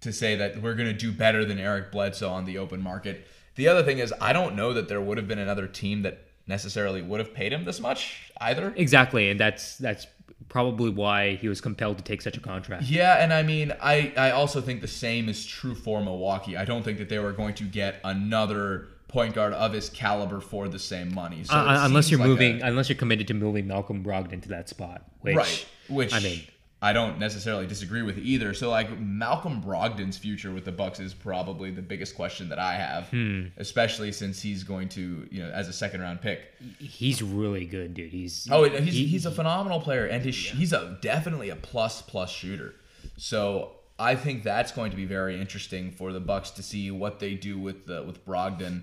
[0.00, 3.26] to say that we're going to do better than Eric Bledsoe on the open market.
[3.56, 6.24] The other thing is I don't know that there would have been another team that
[6.46, 8.72] necessarily would have paid him this much either.
[8.76, 10.06] Exactly, and that's that's
[10.48, 12.84] probably why he was compelled to take such a contract.
[12.84, 16.56] Yeah, and I mean, I I also think the same is true for Milwaukee.
[16.56, 20.40] I don't think that they were going to get another point guard of his caliber
[20.40, 21.44] for the same money.
[21.44, 24.48] So Uh, unless you're like moving, a- unless you're committed to moving Malcolm Brogdon to
[24.50, 25.66] that spot, which, right?
[25.88, 26.42] Which I mean,
[26.82, 28.52] I don't necessarily disagree with either.
[28.52, 32.74] So like Malcolm Brogdon's future with the Bucks is probably the biggest question that I
[32.74, 33.44] have, Hmm.
[33.56, 36.40] especially since he's going to you know as a second round pick.
[36.78, 38.10] he's really good, dude.
[38.12, 42.02] He's Oh, he's, he- he's a phenomenal player, and his, he's a definitely a plus
[42.02, 42.74] plus shooter.
[43.16, 47.20] So I think that's going to be very interesting for the Bucks to see what
[47.20, 48.82] they do with the, with Brogdon,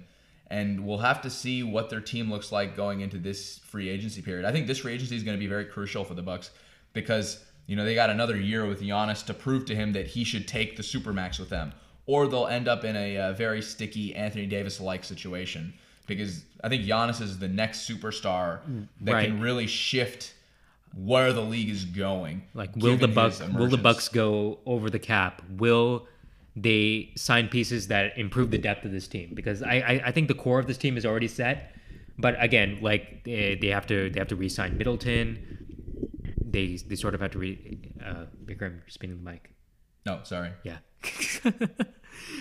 [0.52, 4.22] and we'll have to see what their team looks like going into this free agency
[4.22, 4.46] period.
[4.46, 6.52] I think this free agency is going to be very crucial for the Bucks
[6.94, 10.24] because you know they got another year with Giannis to prove to him that he
[10.24, 11.72] should take the supermax with them,
[12.06, 15.74] or they'll end up in a, uh very sticky Anthony Davis like situation.
[16.08, 18.60] Because I think Giannis is the next superstar
[19.02, 19.28] that Right.
[19.28, 20.34] can really shift
[20.94, 22.44] where the league is going.
[22.54, 23.78] like will the Bucks will the.
[23.78, 25.42] Bucks go over the cap?
[25.58, 26.08] Will
[26.56, 29.32] they sign pieces that improve the depth of this team?
[29.34, 31.74] Because I I, I think the core of this team is already set,
[32.18, 35.58] but again, like they, they have to they have to re-sign Middleton.
[36.44, 37.80] They they sort of have to re.
[38.04, 39.52] Uh, Vikram, spinning the mic.
[40.06, 40.52] No, sorry.
[40.64, 40.78] Yeah.
[41.46, 41.50] uh,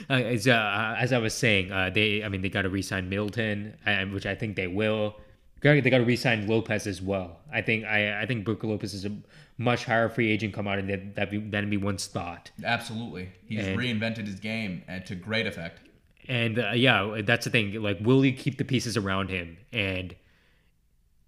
[0.08, 3.76] as, uh, as I was saying, uh, they I mean they got to re-sign Middleton,
[4.12, 5.16] which I think they will.
[5.62, 7.40] They got to re-sign Lopez as well.
[7.52, 9.12] I think I I think Brook Lopez is a
[9.58, 12.50] much higher free agent come out and that that be, than we once thought.
[12.64, 13.28] Absolutely.
[13.46, 15.80] He's And- reinvented his game and to great effect.
[16.28, 17.72] And uh, yeah, that's the thing.
[17.82, 19.56] Like, will he keep the pieces around him?
[19.72, 20.14] And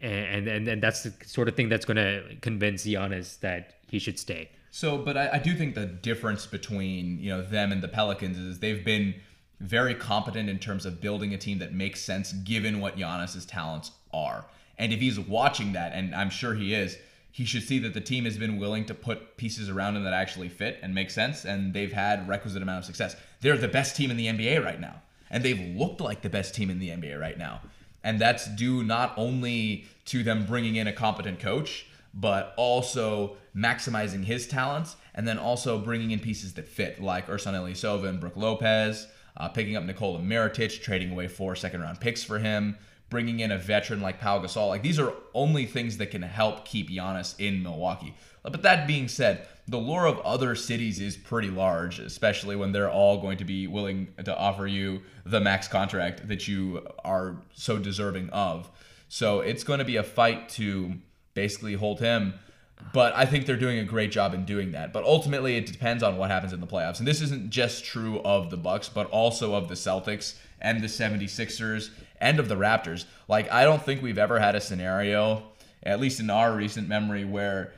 [0.00, 3.98] and and and that's the sort of thing that's going to convince Giannis that he
[3.98, 4.50] should stay.
[4.70, 8.38] So, but I, I do think the difference between you know them and the Pelicans
[8.38, 9.14] is they've been
[9.60, 13.92] very competent in terms of building a team that makes sense given what Giannis's talents
[14.12, 14.44] are.
[14.78, 16.96] And if he's watching that, and I'm sure he is,
[17.30, 20.12] he should see that the team has been willing to put pieces around him that
[20.12, 23.16] actually fit and make sense, and they've had requisite amount of success.
[23.40, 26.54] They're the best team in the NBA right now, and they've looked like the best
[26.54, 27.62] team in the NBA right now.
[28.04, 34.24] And that's due not only to them bringing in a competent coach, but also maximizing
[34.24, 38.36] his talents and then also bringing in pieces that fit, like Ersan Ilyasova and Brook
[38.36, 42.76] Lopez, uh, picking up Nikola Mirotic, trading away four second round picks for him,
[43.12, 44.68] bringing in a veteran like Pau Gasol.
[44.68, 48.14] Like these are only things that can help keep Giannis in Milwaukee.
[48.42, 52.90] But that being said, the lure of other cities is pretty large, especially when they're
[52.90, 57.78] all going to be willing to offer you the max contract that you are so
[57.78, 58.70] deserving of.
[59.08, 60.94] So it's going to be a fight to
[61.34, 62.32] basically hold him.
[62.94, 64.94] But I think they're doing a great job in doing that.
[64.94, 66.98] But ultimately, it depends on what happens in the playoffs.
[66.98, 70.86] And this isn't just true of the Bucks, but also of the Celtics and the
[70.86, 71.90] 76ers
[72.22, 73.04] and of the Raptors.
[73.28, 75.42] Like, I don't think we've ever had a scenario,
[75.82, 77.72] at least in our recent memory, where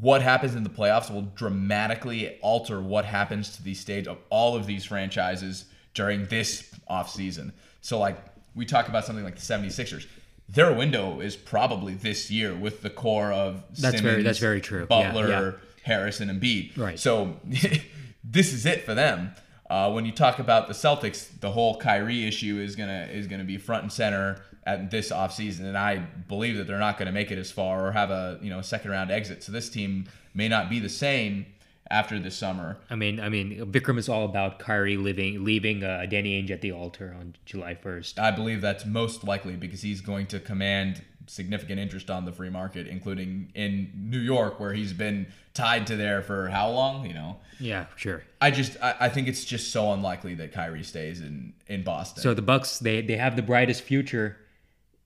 [0.00, 4.56] what happens in the playoffs will dramatically alter what happens to the stage of all
[4.56, 7.52] of these franchises during this offseason.
[7.82, 8.18] So, like,
[8.54, 10.06] we talk about something like the 76ers.
[10.48, 14.86] Their window is probably this year with the core of That's very- that's very true.
[14.90, 15.52] Yeah, Butler, yeah.
[15.82, 16.76] Harrison, and Embiid.
[16.78, 16.98] Right.
[16.98, 17.36] So
[18.24, 19.32] this is it for them.
[19.68, 23.44] Uh, when you talk about the Celtics, the whole Kyrie issue is gonna is gonna
[23.44, 25.98] be front and center at this offseason, and I
[26.28, 28.60] believe that they're not going to make it as far or have a you know
[28.60, 29.42] second round exit.
[29.42, 31.46] So this team may not be the same
[31.88, 32.76] after this summer.
[32.90, 36.60] I mean, I mean, Vikram is all about Kyrie living, leaving uh, Danny Ainge at
[36.60, 38.18] the altar on July first.
[38.18, 42.50] I believe that's most likely because he's going to command significant interest on the free
[42.50, 47.06] market, including in New York, where he's been tied to there for how long?
[47.06, 48.22] You know, Yeah, sure.
[48.40, 52.22] I just I, I think it's just so unlikely that Kyrie stays in in Boston.
[52.22, 54.38] So the Bucks, they they have the brightest future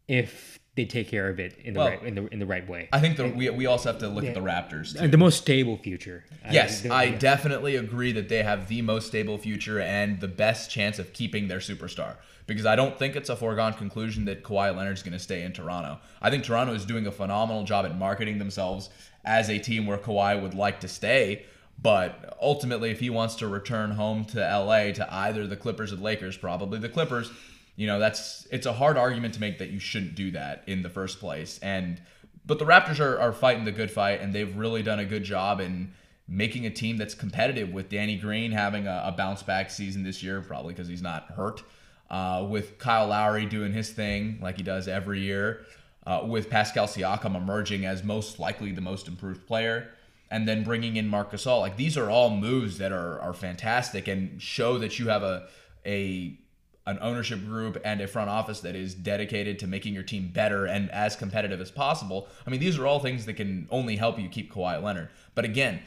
[0.06, 2.66] if they take care of it in the Well, right in the in the right
[2.68, 2.88] way.
[2.92, 4.92] I think that we we also have to look at the Raptors.
[4.92, 5.00] Too.
[5.04, 6.24] And the most stable future.
[6.50, 7.18] Yes, the- I yeah.
[7.18, 11.48] definitely agree that they have the most stable future and the best chance of keeping
[11.48, 12.16] their superstar.
[12.46, 15.52] Because I don't think it's a foregone conclusion that Kawhi Leonard's going to stay in
[15.52, 16.00] Toronto.
[16.20, 18.90] I think Toronto is doing a phenomenal job at marketing themselves
[19.24, 21.44] as a team where Kawhi would like to stay.
[21.82, 25.96] But ultimately, if he wants to return home to LA to either the Clippers or
[25.96, 27.30] the Lakers, probably the Clippers,
[27.80, 30.82] you know, that's it's a hard argument to make that you shouldn't do that in
[30.82, 31.58] the first place.
[31.62, 31.98] And
[32.44, 35.24] but the Raptors are, are fighting the good fight, and they've really done a good
[35.24, 35.94] job in
[36.28, 40.22] making a team that's competitive with Danny Green having a, a bounce back season this
[40.22, 41.62] year, probably because he's not hurt.
[42.10, 45.64] Uh, with Kyle Lowry doing his thing like he does every year,
[46.06, 49.88] uh, with Pascal Siakam emerging as most likely the most improved player,
[50.30, 54.06] and then bringing in Marc all Like these are all moves that are are fantastic
[54.06, 55.48] and show that you have a
[55.86, 56.36] a
[56.86, 60.66] an ownership group and a front office that is dedicated to making your team better
[60.66, 62.28] and as competitive as possible.
[62.46, 65.10] I mean, these are all things that can only help you keep Kawhi Leonard.
[65.34, 65.80] But again,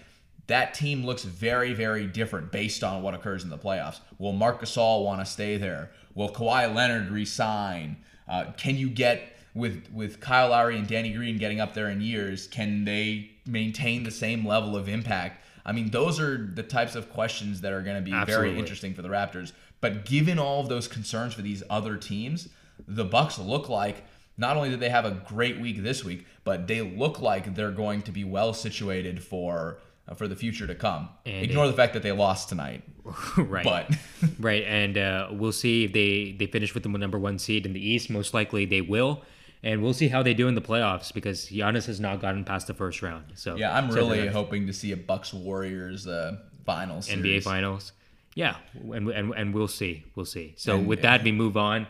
[0.47, 3.99] that team looks very, very different based on what occurs in the playoffs.
[4.19, 5.91] Will Marc Gasol want to stay there?
[6.15, 7.97] Will Kawhi Leonard resign?
[8.27, 12.01] Uh, can you get with with Kyle Lowry and Danny Green getting up there in
[12.01, 12.47] years?
[12.47, 15.43] Can they maintain the same level of impact?
[15.65, 18.49] I mean, those are the types of questions that are going to be Absolutely.
[18.49, 19.53] very interesting for the Raptors.
[19.83, 22.47] But given all of those concerns for these other teams,
[22.87, 24.05] the Bucks look like
[24.37, 27.69] not only did they have a great week this week, but they look like they're
[27.69, 31.09] going to be well situated for uh, for the future to come.
[31.25, 32.83] And Ignore the fact that they lost tonight,
[33.37, 33.65] right.
[33.65, 33.91] but
[34.39, 37.73] right, and uh, we'll see if they they finish with the number one seed in
[37.73, 38.09] the East.
[38.09, 39.21] Most likely they will,
[39.63, 42.67] and we'll see how they do in the playoffs because Giannis has not gotten past
[42.67, 43.33] the first round.
[43.35, 47.43] So yeah, I'm really hoping to see a Bucks Warriors uh, finals NBA series.
[47.43, 47.91] Finals.
[48.35, 48.55] Yeah,
[48.91, 50.53] and and and we'll see, we'll see.
[50.57, 51.87] So And- with that, we move on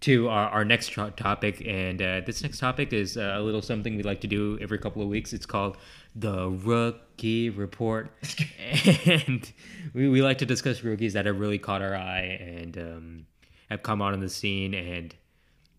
[0.00, 3.62] to our, our next tro- topic, and uh, this next topic is uh, a little
[3.62, 5.32] something we like to do every couple of weeks.
[5.32, 5.78] It's called
[6.14, 8.10] the Rookie Report,
[9.06, 9.50] and
[9.94, 13.26] we, we like to discuss rookies that have really caught our eye and um,
[13.70, 15.14] have come out on the scene and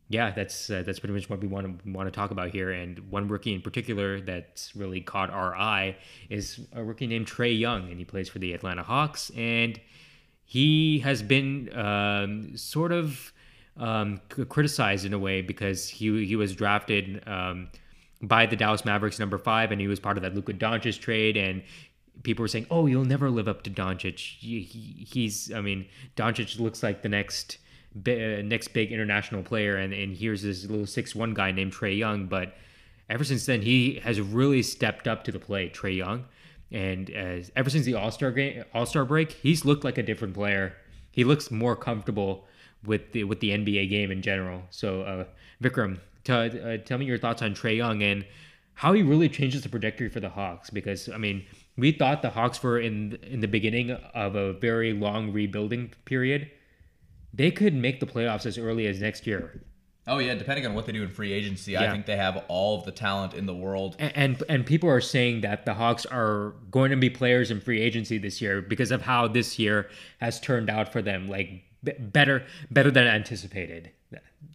[0.09, 2.71] yeah, that's uh, that's pretty much what we want to want to talk about here.
[2.71, 5.97] And one rookie in particular that's really caught our eye
[6.29, 9.31] is a rookie named Trae Young, and he plays for the Atlanta Hawks.
[9.35, 9.77] And
[10.49, 13.33] he has been um, sort of
[13.75, 17.67] um, criticized in a way because he he was drafted um,
[18.21, 21.35] by the Dallas Mavericks number five, and he was part of that Luka Doncic trade,
[21.35, 21.61] and
[22.23, 24.19] people were saying, "Oh, you'll never live up to Doncic.
[24.19, 25.85] He, he, he's, I mean,
[26.15, 27.59] Doncic looks like the next."
[28.05, 31.97] uh, next big international player, and, and here's this little six one guy named Trae
[31.97, 32.27] Young.
[32.27, 32.55] But
[33.09, 36.25] ever since then, he has really stepped up to the plate, Trae Young.
[36.71, 40.03] And as ever since the All Star game, All Star break, he's looked like a
[40.03, 40.75] different player.
[41.11, 42.45] He looks more comfortable
[42.83, 44.63] with the with the NBA game in general.
[44.69, 45.25] So, uh,
[45.63, 48.25] Vikram, t- uh, tell me your thoughts on Trae Young and
[48.73, 50.69] how he really changes the trajectory for the Hawks.
[50.69, 51.45] Because I mean,
[51.77, 56.51] we thought the Hawks were in in the beginning of a very long rebuilding period.
[57.33, 59.61] They could make the playoffs as early as next year.
[60.07, 62.79] Oh yeah, depending on what they do in free agency, I think they have all
[62.79, 63.97] of the talent in the world.
[63.99, 67.59] And, and and people are saying that the Hawks are going to be players in
[67.59, 69.89] free agency this year because of how this year
[70.19, 73.91] has turned out for them, like b- better better than anticipated.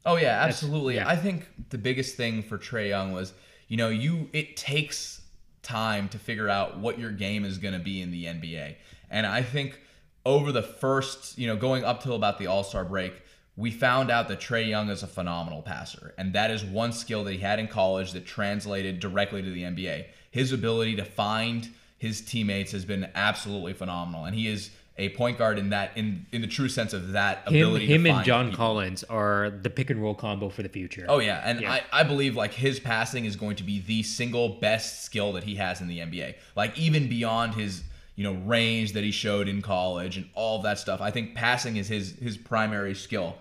[0.07, 0.97] Oh yeah, absolutely.
[0.97, 1.09] yeah.
[1.09, 3.35] I think the biggest thing for Trae Young was,
[3.69, 5.21] you know, you it takes
[5.63, 8.77] time to figure out what your game is going to be in the NBA.
[9.11, 9.79] And I think
[10.25, 13.13] over the first, you know, going up till about the All-Star break,
[13.57, 17.25] we found out that Trae Young is a phenomenal passer, and that is one skill
[17.25, 20.07] that he had in college that translated directly to the NBA.
[20.31, 25.39] His ability to find his teammates has been absolutely phenomenal, and he is a point
[25.39, 27.87] guard in that in in the true sense of that Him, ability.
[27.87, 28.57] him to and John people.
[28.65, 31.07] Collins are the pick and roll combo for the future.
[31.09, 31.73] Oh yeah, and Yeah.
[31.73, 35.45] I, I believe like his passing is going to be the single best skill that
[35.45, 36.35] he has in the NBA.
[36.57, 37.83] Like even beyond his
[38.15, 41.01] you know range that he showed in college and all that stuff.
[41.01, 43.37] I think passing is his his primary skill.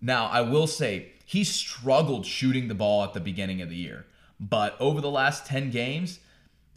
[0.00, 4.06] Now I will say he struggled shooting the ball at the beginning of the year,
[4.40, 6.20] but over the last ten games.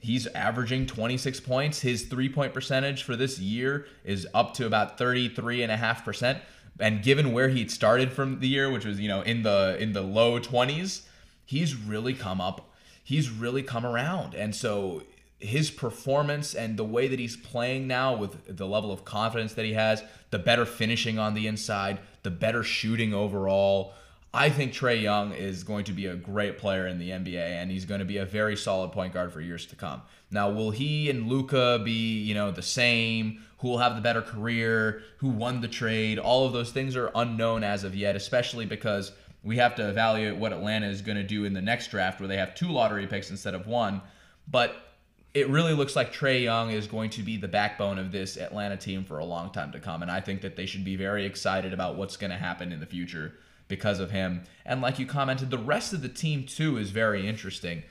[0.04, 1.82] He's averaging 26 points.
[1.82, 6.42] His three point percentage for this year is up to about 33.5%.
[6.80, 9.94] And given where he'd started from the year, which was, you know, in the in
[9.94, 11.04] the low 20s,
[11.46, 12.72] he's really come up.
[13.04, 14.34] He's really come around.
[14.34, 15.04] And so
[15.42, 19.66] his performance and the way that he's playing now with the level of confidence that
[19.66, 23.94] he has, the better finishing on the inside, the better shooting overall,
[24.34, 27.70] I think Trae Young is going to be a great player in the NBA, and
[27.70, 30.02] he's going to be a very solid point guard for years to come.
[30.30, 33.44] Now, will he and Luka be, you know, the same?
[33.58, 35.04] Who will have the better career?
[35.18, 36.18] Who won the trade?
[36.18, 39.12] All of those things are unknown as of yet, especially because
[39.44, 42.28] we have to evaluate what Atlanta is going to do in the next draft, where
[42.30, 44.02] they have two lottery picks instead of one.
[44.48, 44.91] But
[45.34, 48.76] it really looks like Trae Young is going to be the backbone of this Atlanta
[48.76, 50.02] team for a long time to come.
[50.02, 52.80] And I think that they should be very excited about what's going to happen in
[52.80, 53.34] the future
[53.68, 54.44] because of him.
[54.66, 57.84] And like you commented, the rest of the team too is very interesting.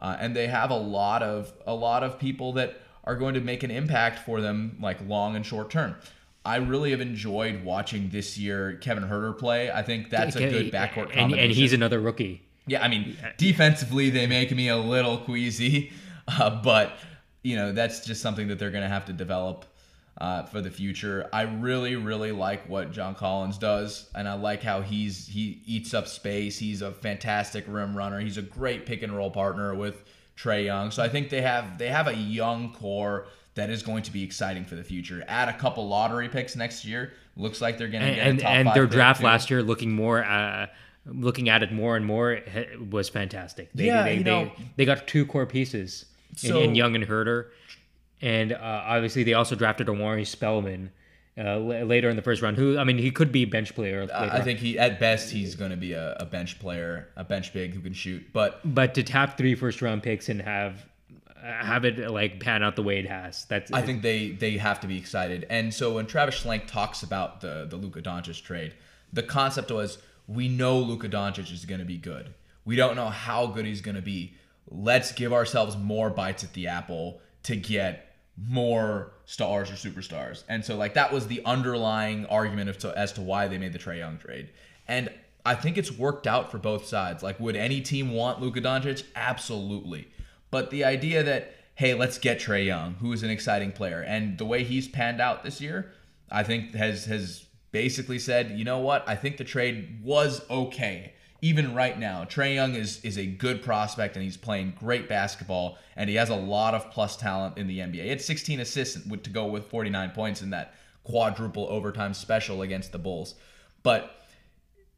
[0.00, 3.40] Uh, and they have a lot of a lot of people that are going to
[3.40, 5.94] make an impact for them, like long and short term.
[6.44, 9.70] I really have enjoyed watching this year Kevin Huerter play.
[9.70, 11.38] I think that's a good backcourt and, combination.
[11.38, 12.42] and he's another rookie.
[12.66, 15.92] Yeah, I mean, defensively they make me a little queasy,
[16.28, 16.98] uh, but
[17.42, 19.64] you know that's just something that they're going to have to develop
[20.18, 21.28] uh, for the future.
[21.32, 25.94] I really, really like what John Collins does, and I like how he's he eats
[25.94, 26.58] up space.
[26.58, 28.20] He's a fantastic rim runner.
[28.20, 30.04] He's a great pick and roll partner with
[30.36, 30.90] Trae Young.
[30.90, 34.22] So I think they have they have a young core that is going to be
[34.22, 35.24] exciting for the future.
[35.28, 37.12] Add a couple lottery picks next year.
[37.36, 39.26] Looks like they're going to get and, top and their draft too.
[39.26, 40.66] last year looking more uh,
[41.06, 42.40] looking at it more and more
[42.90, 46.60] was fantastic they, Yeah, they, you they, know- they got two core pieces in, So-
[46.60, 47.46] in young and Huerter
[48.20, 50.90] and uh, obviously they also drafted Omari Spellman
[51.36, 53.74] uh, l- later in the first round who i mean he could be a bench
[53.74, 54.44] player I on.
[54.44, 57.72] think he at best he's going to be a, a bench player, a bench big
[57.74, 58.22] who can shoot.
[58.32, 60.84] But but to tap three first round picks and have
[61.42, 64.78] have it like pan out the way it has that's I think they they have
[64.80, 65.46] to be excited.
[65.50, 68.74] And so when Travis Schlenk talks about the the Luka Doncic trade,
[69.12, 72.32] the concept was we know Luka Doncic is going to be good.
[72.64, 74.34] We don't know how good he's going to be.
[74.70, 80.44] Let's give ourselves more bites at the apple to get more stars or superstars.
[80.48, 83.72] And so like that was the underlying argument of to, as to why they made
[83.72, 84.50] the Trae Young trade.
[84.88, 85.10] And
[85.44, 87.22] I think it's worked out for both sides.
[87.22, 89.04] Like would any team want Luka Doncic?
[89.14, 90.08] Absolutely.
[90.50, 94.38] But the idea that hey, let's get Trae Young, who is an exciting player, and
[94.38, 95.92] the way he's panned out this year,
[96.30, 99.02] I think has has basically said, you know what?
[99.08, 101.14] I think the trade was okay.
[101.44, 105.76] Even right now, Trae Young is is a good prospect and he's playing great basketball
[105.96, 108.02] and he has a lot of plus talent in the NBA.
[108.04, 112.92] He had 16 assists to go with 49 points in that quadruple overtime special against
[112.92, 113.34] the Bulls.
[113.82, 114.24] But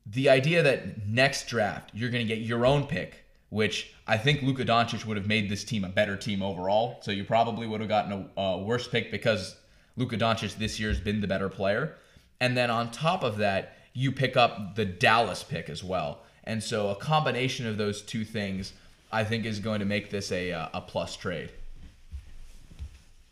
[0.04, 4.42] the idea that next draft you're going to get your own pick, which I think
[4.42, 6.98] Luka Doncic would have made this team a better team overall.
[7.00, 9.56] So you probably would have gotten a, a worse pick because
[9.96, 11.96] Luka Doncic this year has been the better player.
[12.38, 16.20] And then on top of that, you pick up the Dallas pick as well.
[16.44, 18.72] And so a combination of those two things,
[19.10, 21.50] I think, is going to make this a uh, a plus trade.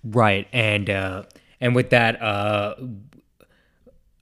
[0.04, 1.24] Right, and uh,
[1.60, 2.74] and with that, uh,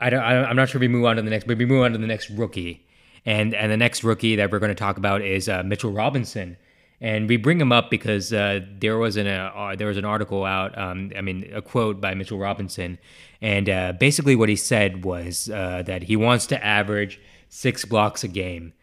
[0.00, 1.82] I don't, I, I'm not sure we move on to the next, but we move
[1.82, 2.86] on to the next rookie,
[3.24, 6.56] and and the next rookie that we're going to talk about is uh, Mitchell Robinson,
[7.00, 10.44] and we bring him up because uh, there was an uh, there was an article
[10.44, 12.98] out, um, I mean a quote by Mitchell Robinson,
[13.40, 18.22] and uh, basically what he said was uh, that he wants to average six blocks
[18.22, 18.74] a game.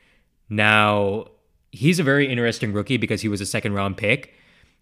[0.49, 1.27] Now
[1.71, 4.33] he's a very interesting rookie because he was a second round pick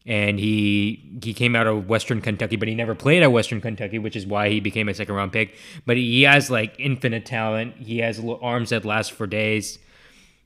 [0.05, 3.97] and he he came out of Western Kentucky, but he never played at Western Kentucky,
[3.97, 5.55] which is why he became a second round pick.
[5.85, 7.75] But he has like infinite talent.
[7.77, 9.79] He has arms that last for days.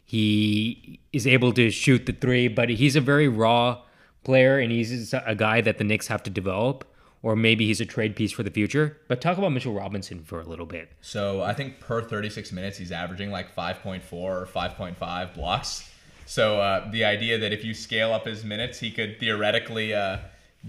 [0.05, 3.81] He is able to shoot the three, but he's a very raw
[4.23, 6.85] player, and he's a guy that the Knicks have to develop,
[7.21, 8.97] or maybe he's a trade piece for the future.
[9.07, 10.91] But talk about Mitchell Robinson for a little bit.
[11.01, 15.89] So I think per 36 minutes, he's averaging like 5.4 or 5.5 blocks.
[16.25, 20.19] So uh, the idea that if you scale up his minutes, he could theoretically uh,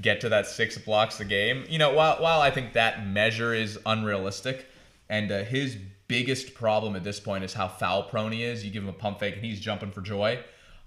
[0.01, 1.65] get to that six blocks a game.
[1.69, 4.67] You know, while while I think that measure is unrealistic,
[5.09, 5.77] and uh, his
[6.09, 8.65] biggest problem at this point is how foul prone he is.
[8.65, 10.41] You give him a pump fake and he's jumping for joy.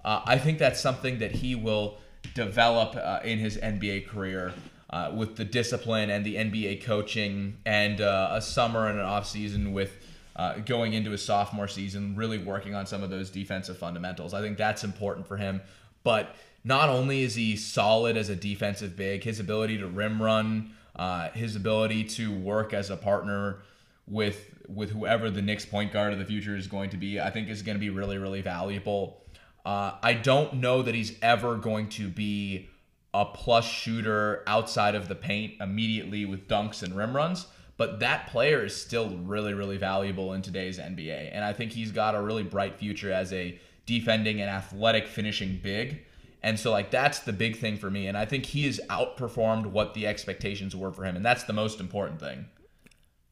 [0.04, 2.00] Uh, I think that's something that he will
[2.34, 4.54] develop uh, in his NBA career.
[4.94, 9.26] Uh, with the discipline and the NBA coaching and uh, a summer and an off
[9.26, 9.98] season with
[10.36, 14.36] uh, going into his sophomore season, really working on some of those defensive fundamentals.
[14.36, 15.62] I think that's important for him.
[16.04, 20.76] But not only is he solid as a defensive big, his ability to rim run,
[20.96, 23.64] uh, his ability to work as a partner
[24.08, 27.32] with with whoever the Knicks point guard of the future is going to be, I
[27.32, 29.24] think is going to be really really valuable.
[29.66, 32.70] Uh, I don't know that he's ever going to be
[33.14, 37.48] a plus shooter outside of the paint immediately with dunks and rim runs.
[37.76, 41.32] But that player is still really, really valuable in today's NBA.
[41.34, 45.60] And I think he's got a really bright future as a defending and athletic finishing
[45.62, 46.04] big.
[46.44, 48.08] And so, like, that's the big thing for me.
[48.08, 51.16] And I think he has outperformed what the expectations were for him.
[51.16, 52.46] And that's the most important thing.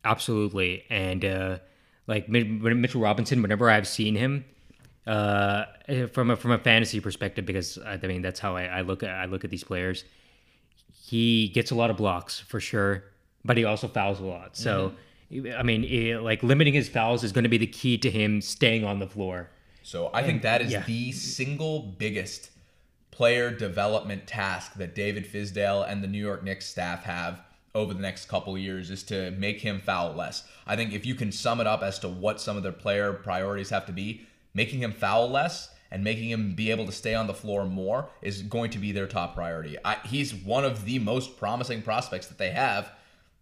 [0.04, 1.58] Absolutely, and uh,
[2.08, 4.46] like Mitchell Robinson, whenever I've seen him,
[5.08, 5.66] uh,
[6.12, 9.10] from a from a fantasy perspective, because I mean that's how I, I look at
[9.10, 10.04] I look at these players.
[10.94, 13.04] He gets a lot of blocks for sure,
[13.44, 14.56] but he also fouls a lot.
[14.56, 14.94] So,
[15.32, 18.42] I mean, eh, like limiting his fouls is going to be the key to him
[18.42, 19.50] staying on the floor.
[19.84, 20.84] So I think that is yeah.
[20.86, 22.52] the single biggest
[23.10, 27.42] player development task that David Fizdale and the New York Knicks staff have
[27.74, 30.44] over the next couple years is to make him foul less.
[30.68, 33.14] I think if you can sum it up as to what some of their player
[33.14, 37.14] priorities have to be, making him foul less and making him be able to stay
[37.14, 39.78] on the floor more is going to be their top priority.
[39.84, 42.92] I, he's one of the most promising prospects that they have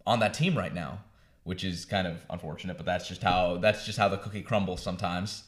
[0.08, 1.00] on that team right now,
[1.44, 4.82] which is kind of unfortunate, but that's just how that's just how the cookie crumbles
[4.82, 5.44] sometimes.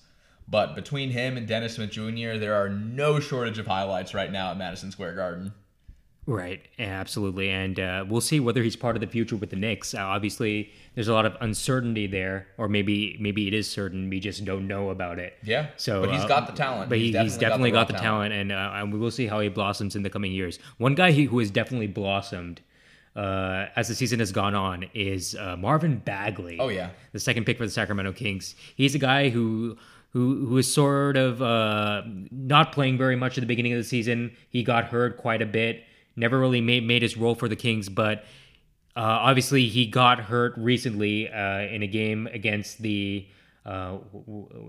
[0.47, 4.51] But between him and Dennis Smith Jr., there are no shortage of highlights right now
[4.51, 5.53] at Madison Square Garden.
[6.28, 9.95] Right, absolutely, and uh, we'll see whether he's part of the future with the Knicks.
[9.95, 14.07] Uh, obviously, there's a lot of uncertainty there, or maybe maybe it is certain.
[14.07, 15.34] We just don't know about it.
[15.43, 15.69] Yeah.
[15.78, 16.89] So, but he's uh, got the talent.
[16.89, 19.39] But he, he's definitely, got the, raw talent, and, uh, and we will see how
[19.39, 20.59] he blossoms in the coming years.
[20.78, 22.61] One guy he, who has definitely blossomed
[23.15, 26.57] uh, as the season has gone on is uh, Marvin Bagley.
[26.59, 26.91] Oh, yeah.
[27.13, 28.55] the second pick for the Sacramento Kings.
[28.76, 29.78] He's a guy who
[30.11, 33.84] who who is sort of uh, not playing very much at the beginning of the
[33.84, 34.36] season.
[34.49, 35.84] He got hurt quite a bit.
[36.16, 38.24] Never really made made his role for the Kings, but.
[38.93, 43.26] Uh, obviously, he got hurt recently uh, in a game against the.
[43.66, 43.99] Uh,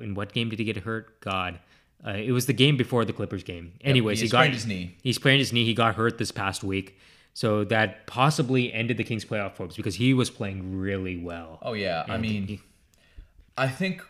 [0.01, 1.21] in what game did he get hurt?
[1.21, 1.59] God,
[2.07, 3.73] uh, it was the game before the Clippers game.
[3.81, 4.97] Anyways, he he, got sprained his knee.
[5.03, 5.65] He sprained his knee.
[5.65, 6.97] He got hurt this past week,
[7.35, 11.59] so that possibly ended the Kings' playoff hopes because he was playing really well.
[11.61, 12.61] Oh yeah, I mean, he-
[13.57, 14.03] I think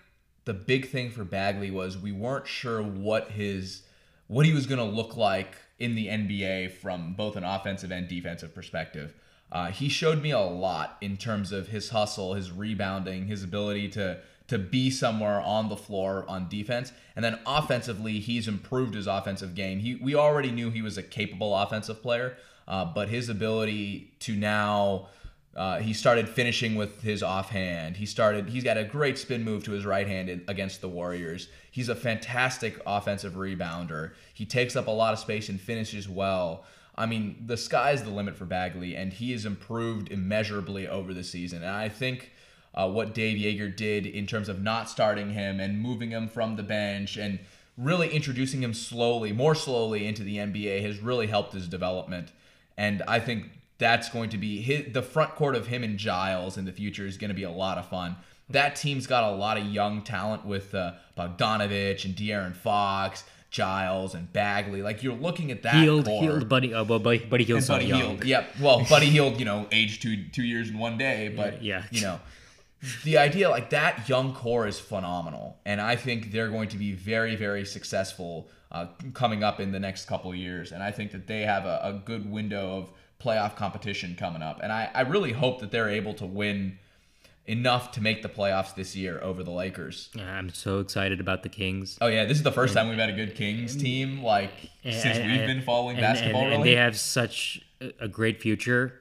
[0.45, 3.83] the big thing for Bagley was we weren't sure what his
[4.27, 8.09] what he was going to look like in the NBA from both an offensive and
[8.09, 9.15] defensive perspective.
[9.51, 13.89] Uh, he showed me a lot in terms of his hustle, his rebounding, his ability
[13.89, 14.19] to
[14.49, 19.55] to be somewhere on the floor on defense, and then offensively, he's improved his offensive
[19.55, 19.79] game.
[19.79, 24.35] He we already knew he was a capable offensive player, uh, but his ability to
[24.37, 25.09] now
[25.55, 27.97] uh, he started finishing with his offhand.
[27.97, 28.49] He started.
[28.49, 31.49] He's got a great spin move to his right hand in- against the Warriors.
[31.71, 34.13] He's a fantastic offensive rebounder.
[34.33, 36.65] He takes up a lot of space and finishes well.
[36.97, 41.25] I mean, the sky's the limit for Bagley, and he has improved immeasurably over the
[41.25, 41.63] season.
[41.63, 42.33] And I think
[42.75, 46.57] uh, what Dave Joerger did in terms of not starting him and moving him from
[46.57, 47.39] the bench and
[47.77, 52.33] really introducing him slowly, more slowly into the NBA has really helped his development.
[52.77, 53.51] And I think
[53.83, 57.07] that's going to be his, the front court of him and Giles in the future
[57.07, 58.17] is going to be a lot of fun.
[58.49, 64.15] That team's got a lot of young talent with uh, Bogdanovich and De'Aaron Fox, Giles
[64.15, 64.83] and Bagley.
[64.83, 66.23] Like you're looking at that healed, core.
[66.23, 66.73] healed, buddy.
[66.73, 68.01] Uh, well, buddy, buddy healed, Buddy young.
[68.01, 68.25] Healed.
[68.25, 68.55] Yep.
[68.61, 71.85] Well, Buddy Hield, you know, aged two two years in one day, but Yeah.
[71.91, 72.21] you know,
[73.05, 76.93] the idea like that young core is phenomenal, and I think they're going to be
[76.93, 81.13] very very successful uh, coming up in the next couple of years, and I think
[81.13, 82.91] that they have a, a good window of
[83.23, 86.79] playoff competition coming up, and I, I really hope that they're able to win
[87.47, 90.11] enough to make the playoffs this year over the Lakers.
[90.19, 91.99] I'm so excited about the Kings.
[92.01, 95.19] Oh yeah, this is the first time we've had a good Kings team like since
[95.19, 96.43] And- we've been following and- basketball.
[96.43, 99.01] and, really, and they have such a a great future.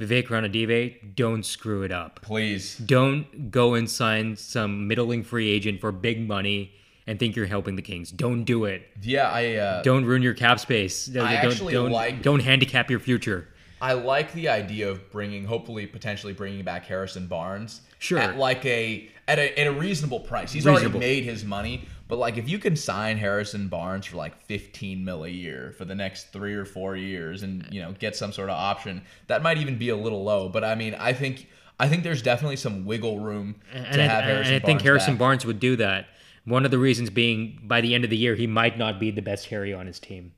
[0.00, 2.20] Vivek Ranadive, don't screw it up.
[2.22, 2.76] please.
[2.76, 6.72] Don't go and sign some middling free agent for big money
[7.06, 8.10] and think you're helping the Kings.
[8.10, 8.82] Don't do it.
[9.00, 11.08] Yeah, I uh, Don't ruin your cap space.
[11.08, 13.46] I don't, actually don't, like- don't handicap your future.
[13.80, 17.82] I like the idea of bringing, hopefully, potentially bringing back Harrison Barnes.
[17.98, 18.18] Sure.
[18.18, 20.52] At like a at a at a reasonable price.
[20.52, 20.96] He's Reasonable.
[20.96, 25.04] already made his money, but like if you can sign Harrison Barnes for like fifteen
[25.04, 28.32] mil a year for the next three or four years, and you know get some
[28.32, 30.48] sort of option, that might even be a little low.
[30.48, 31.48] But I mean, I think
[31.80, 34.82] I think there's definitely some wiggle room And, to I, have and I think Barnes
[34.82, 35.18] Harrison back.
[35.18, 36.06] Barnes would do that.
[36.44, 39.10] One of the reasons being by the end of the year, he might not be
[39.10, 40.32] the best Harry on his team.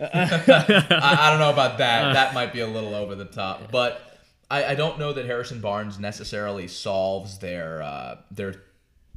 [0.00, 1.76] I, I don't know about Uh.
[1.78, 2.12] that.
[2.14, 4.00] that might be a little over the top, but
[4.50, 8.54] I, I don't know that Harrison Barnes necessarily solves their uh, their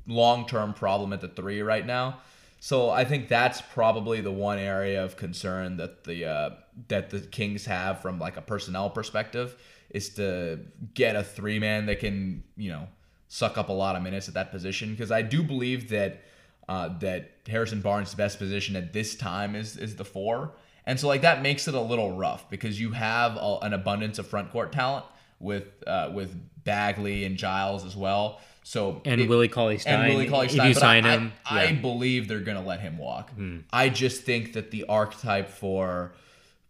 [0.08, 2.20] long term problem at the three right now.
[2.60, 6.50] So I think that's probably the one area of concern that the uh,
[6.88, 9.56] that the Kings have from like a personnel perspective
[9.90, 10.60] is to
[10.94, 12.88] get a three man that can you know
[13.28, 16.22] suck up a lot of minutes at that position because I do believe that
[16.70, 20.54] uh, that Harrison Barnes' best position at this time is is the four,
[20.86, 24.20] and so like that makes it a little rough because you have a, an abundance
[24.20, 25.06] of front court talent
[25.40, 28.40] with uh, with Bagley and Giles as well.
[28.66, 30.00] So And it- Willie Cauley Stein.
[30.06, 31.70] and Willie Cauley if you sign I, him, I, I yeah.
[31.76, 31.82] Hmm.
[31.82, 33.32] believe they're gonna let him walk.
[33.72, 36.14] I just think that the archetype for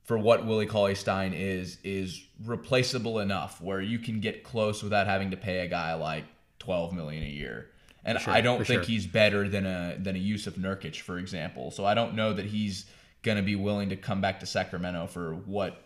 [0.03, 5.07] for what Willie Cauley Stein is is replaceable enough where you can get close without
[5.07, 6.26] having to pay a guy like
[6.59, 7.70] twelve million a year.
[8.05, 8.84] And I don't think sure.
[8.84, 11.72] he's better than a than a Jusuf Nurkic, for example.
[11.72, 12.86] So I don't know that he's
[13.24, 15.82] gonna be willing to come back to Sacramento for what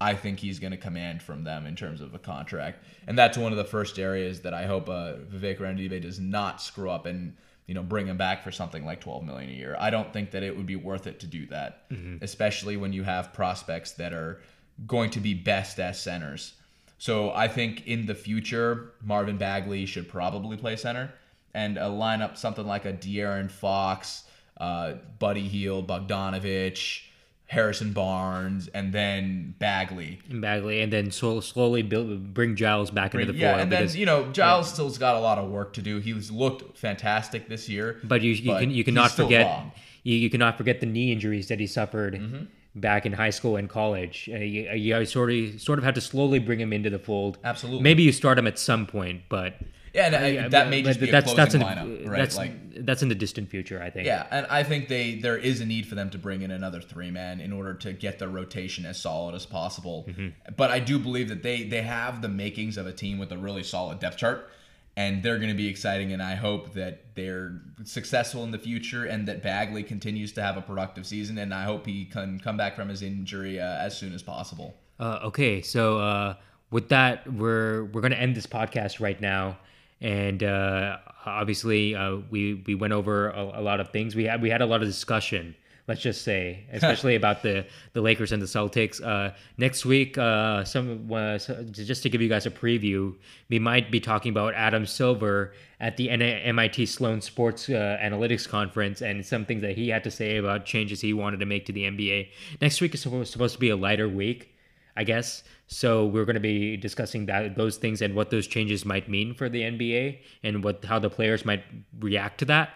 [0.00, 3.38] I think he's going to command from them in terms of a contract, and that's
[3.38, 7.06] one of the first areas that I hope uh, Vivek Ranadive does not screw up
[7.06, 7.36] and
[7.66, 9.76] you know bring him back for something like 12 million a year.
[9.78, 11.84] I don't think that it would be worth it to do that,
[12.20, 14.40] especially when you have prospects that are
[14.86, 16.54] going to be best as centers.
[16.98, 21.12] So I think in the future, Marvin Bagley should probably play center
[21.54, 24.24] and uh, line up something like a De'Aaron Fox,
[24.58, 27.02] uh, Buddy Hield, Bogdanovich.
[27.46, 30.20] Harrison Barnes, and then Bagley.
[30.30, 33.40] and Bagley, and then so, slowly build, bring Giles back into the fold.
[33.42, 35.98] yeah, and because, then you know Giles still's got a lot of work to do.
[35.98, 39.66] He's looked fantastic this year, but you, you but can you cannot forget
[40.02, 42.44] you, you cannot forget the knee injuries that he suffered Mm-hmm.
[42.76, 44.30] back in high school and college.
[44.32, 47.36] Uh, you, you sort of sort of have to slowly bring him into the fold.
[47.44, 47.82] Absolutely.
[47.82, 49.56] Maybe you start him at some point, but
[49.94, 52.18] Yeah, and I, that may just be a that's closing that's in, lineup, right?
[52.18, 54.06] That's like, that's in the distant future, I think.
[54.06, 56.80] yeah, and I think they there is a need for them to bring in another
[56.80, 60.08] three man in order to get their rotation as solid as possible.
[60.56, 63.38] But I do believe that they they have the makings of a team with a
[63.38, 64.50] really solid depth chart.
[64.94, 69.06] And they're going to be exciting, and I hope that they're successful in the future,
[69.06, 71.38] and that Bagley continues to have a productive season.
[71.38, 74.74] And I hope he can come back from his injury uh, as soon as possible.
[75.00, 76.34] Uh, okay, so uh,
[76.70, 79.56] with that, we're we're gonna end this podcast right now,
[80.02, 84.14] and uh, obviously uh, we we went over a, a lot of things.
[84.14, 85.54] We had we had a lot of discussion.
[85.88, 89.00] Let's just say, especially about the the Lakers and the Celtics.
[89.00, 93.14] Uh, next week, uh, some uh, so just to give you guys a preview,
[93.48, 98.48] we might be talking about Adam Silver at the N- MIT Sloan Sports uh, Analytics
[98.48, 101.64] Conference and some things that he had to say about changes he wanted to make
[101.66, 102.28] to the NBA.
[102.60, 104.48] Next week is supposed supposed to be a lighter week.
[104.96, 105.42] I guess.
[105.74, 109.34] So we're going to be discussing that those things and what those changes might mean
[109.34, 111.64] for the NBA and what how the players might
[111.98, 112.70] react to that.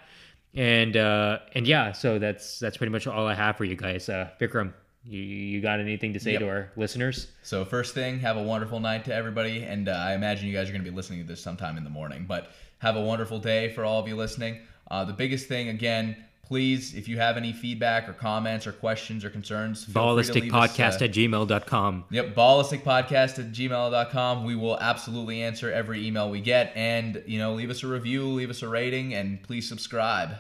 [0.54, 4.08] And uh, and yeah, so that's that's pretty much all I have for you guys.
[4.08, 4.72] Uh, Vikram,
[5.04, 6.40] you, you got anything to say Yep.
[6.40, 7.28] to our listeners?
[7.42, 10.68] So first thing, have a wonderful night to everybody, and uh, I imagine you guys
[10.68, 12.24] are going to be listening to this sometime in the morning.
[12.26, 14.60] But have a wonderful day for all of you listening.
[14.90, 16.16] Uh, the biggest thing, again,
[16.46, 20.32] please, if you have any feedback or comments or questions or concerns, feel free to
[20.32, 22.04] leave us, Ballisticpodcast uh, at gmail.com.
[22.10, 24.44] Yep, ballisticpodcast at gmail.com.
[24.44, 26.72] We will absolutely answer every email we get.
[26.76, 30.36] And, you know, leave us a review, leave us a rating, and please subscribe.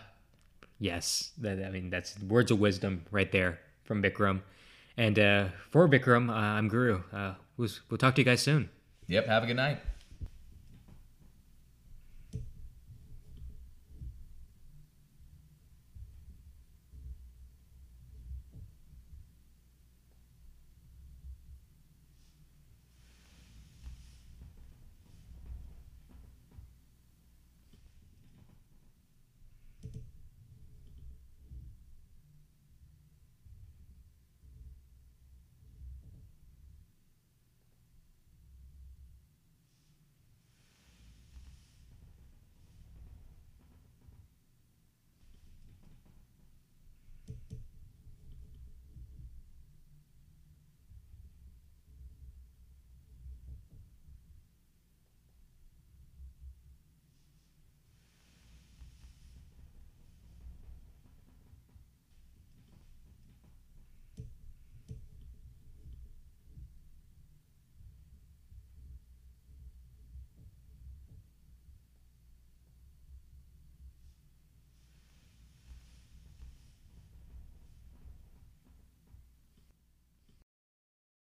[0.78, 4.42] Yes, that, I mean that's words of wisdom right there from Vikram.
[4.96, 7.02] And uh, for Vikram, uh, I'm Guru.
[7.12, 8.68] Uh, we'll, we'll talk to you guys soon.
[9.08, 9.80] Yep, have a good night.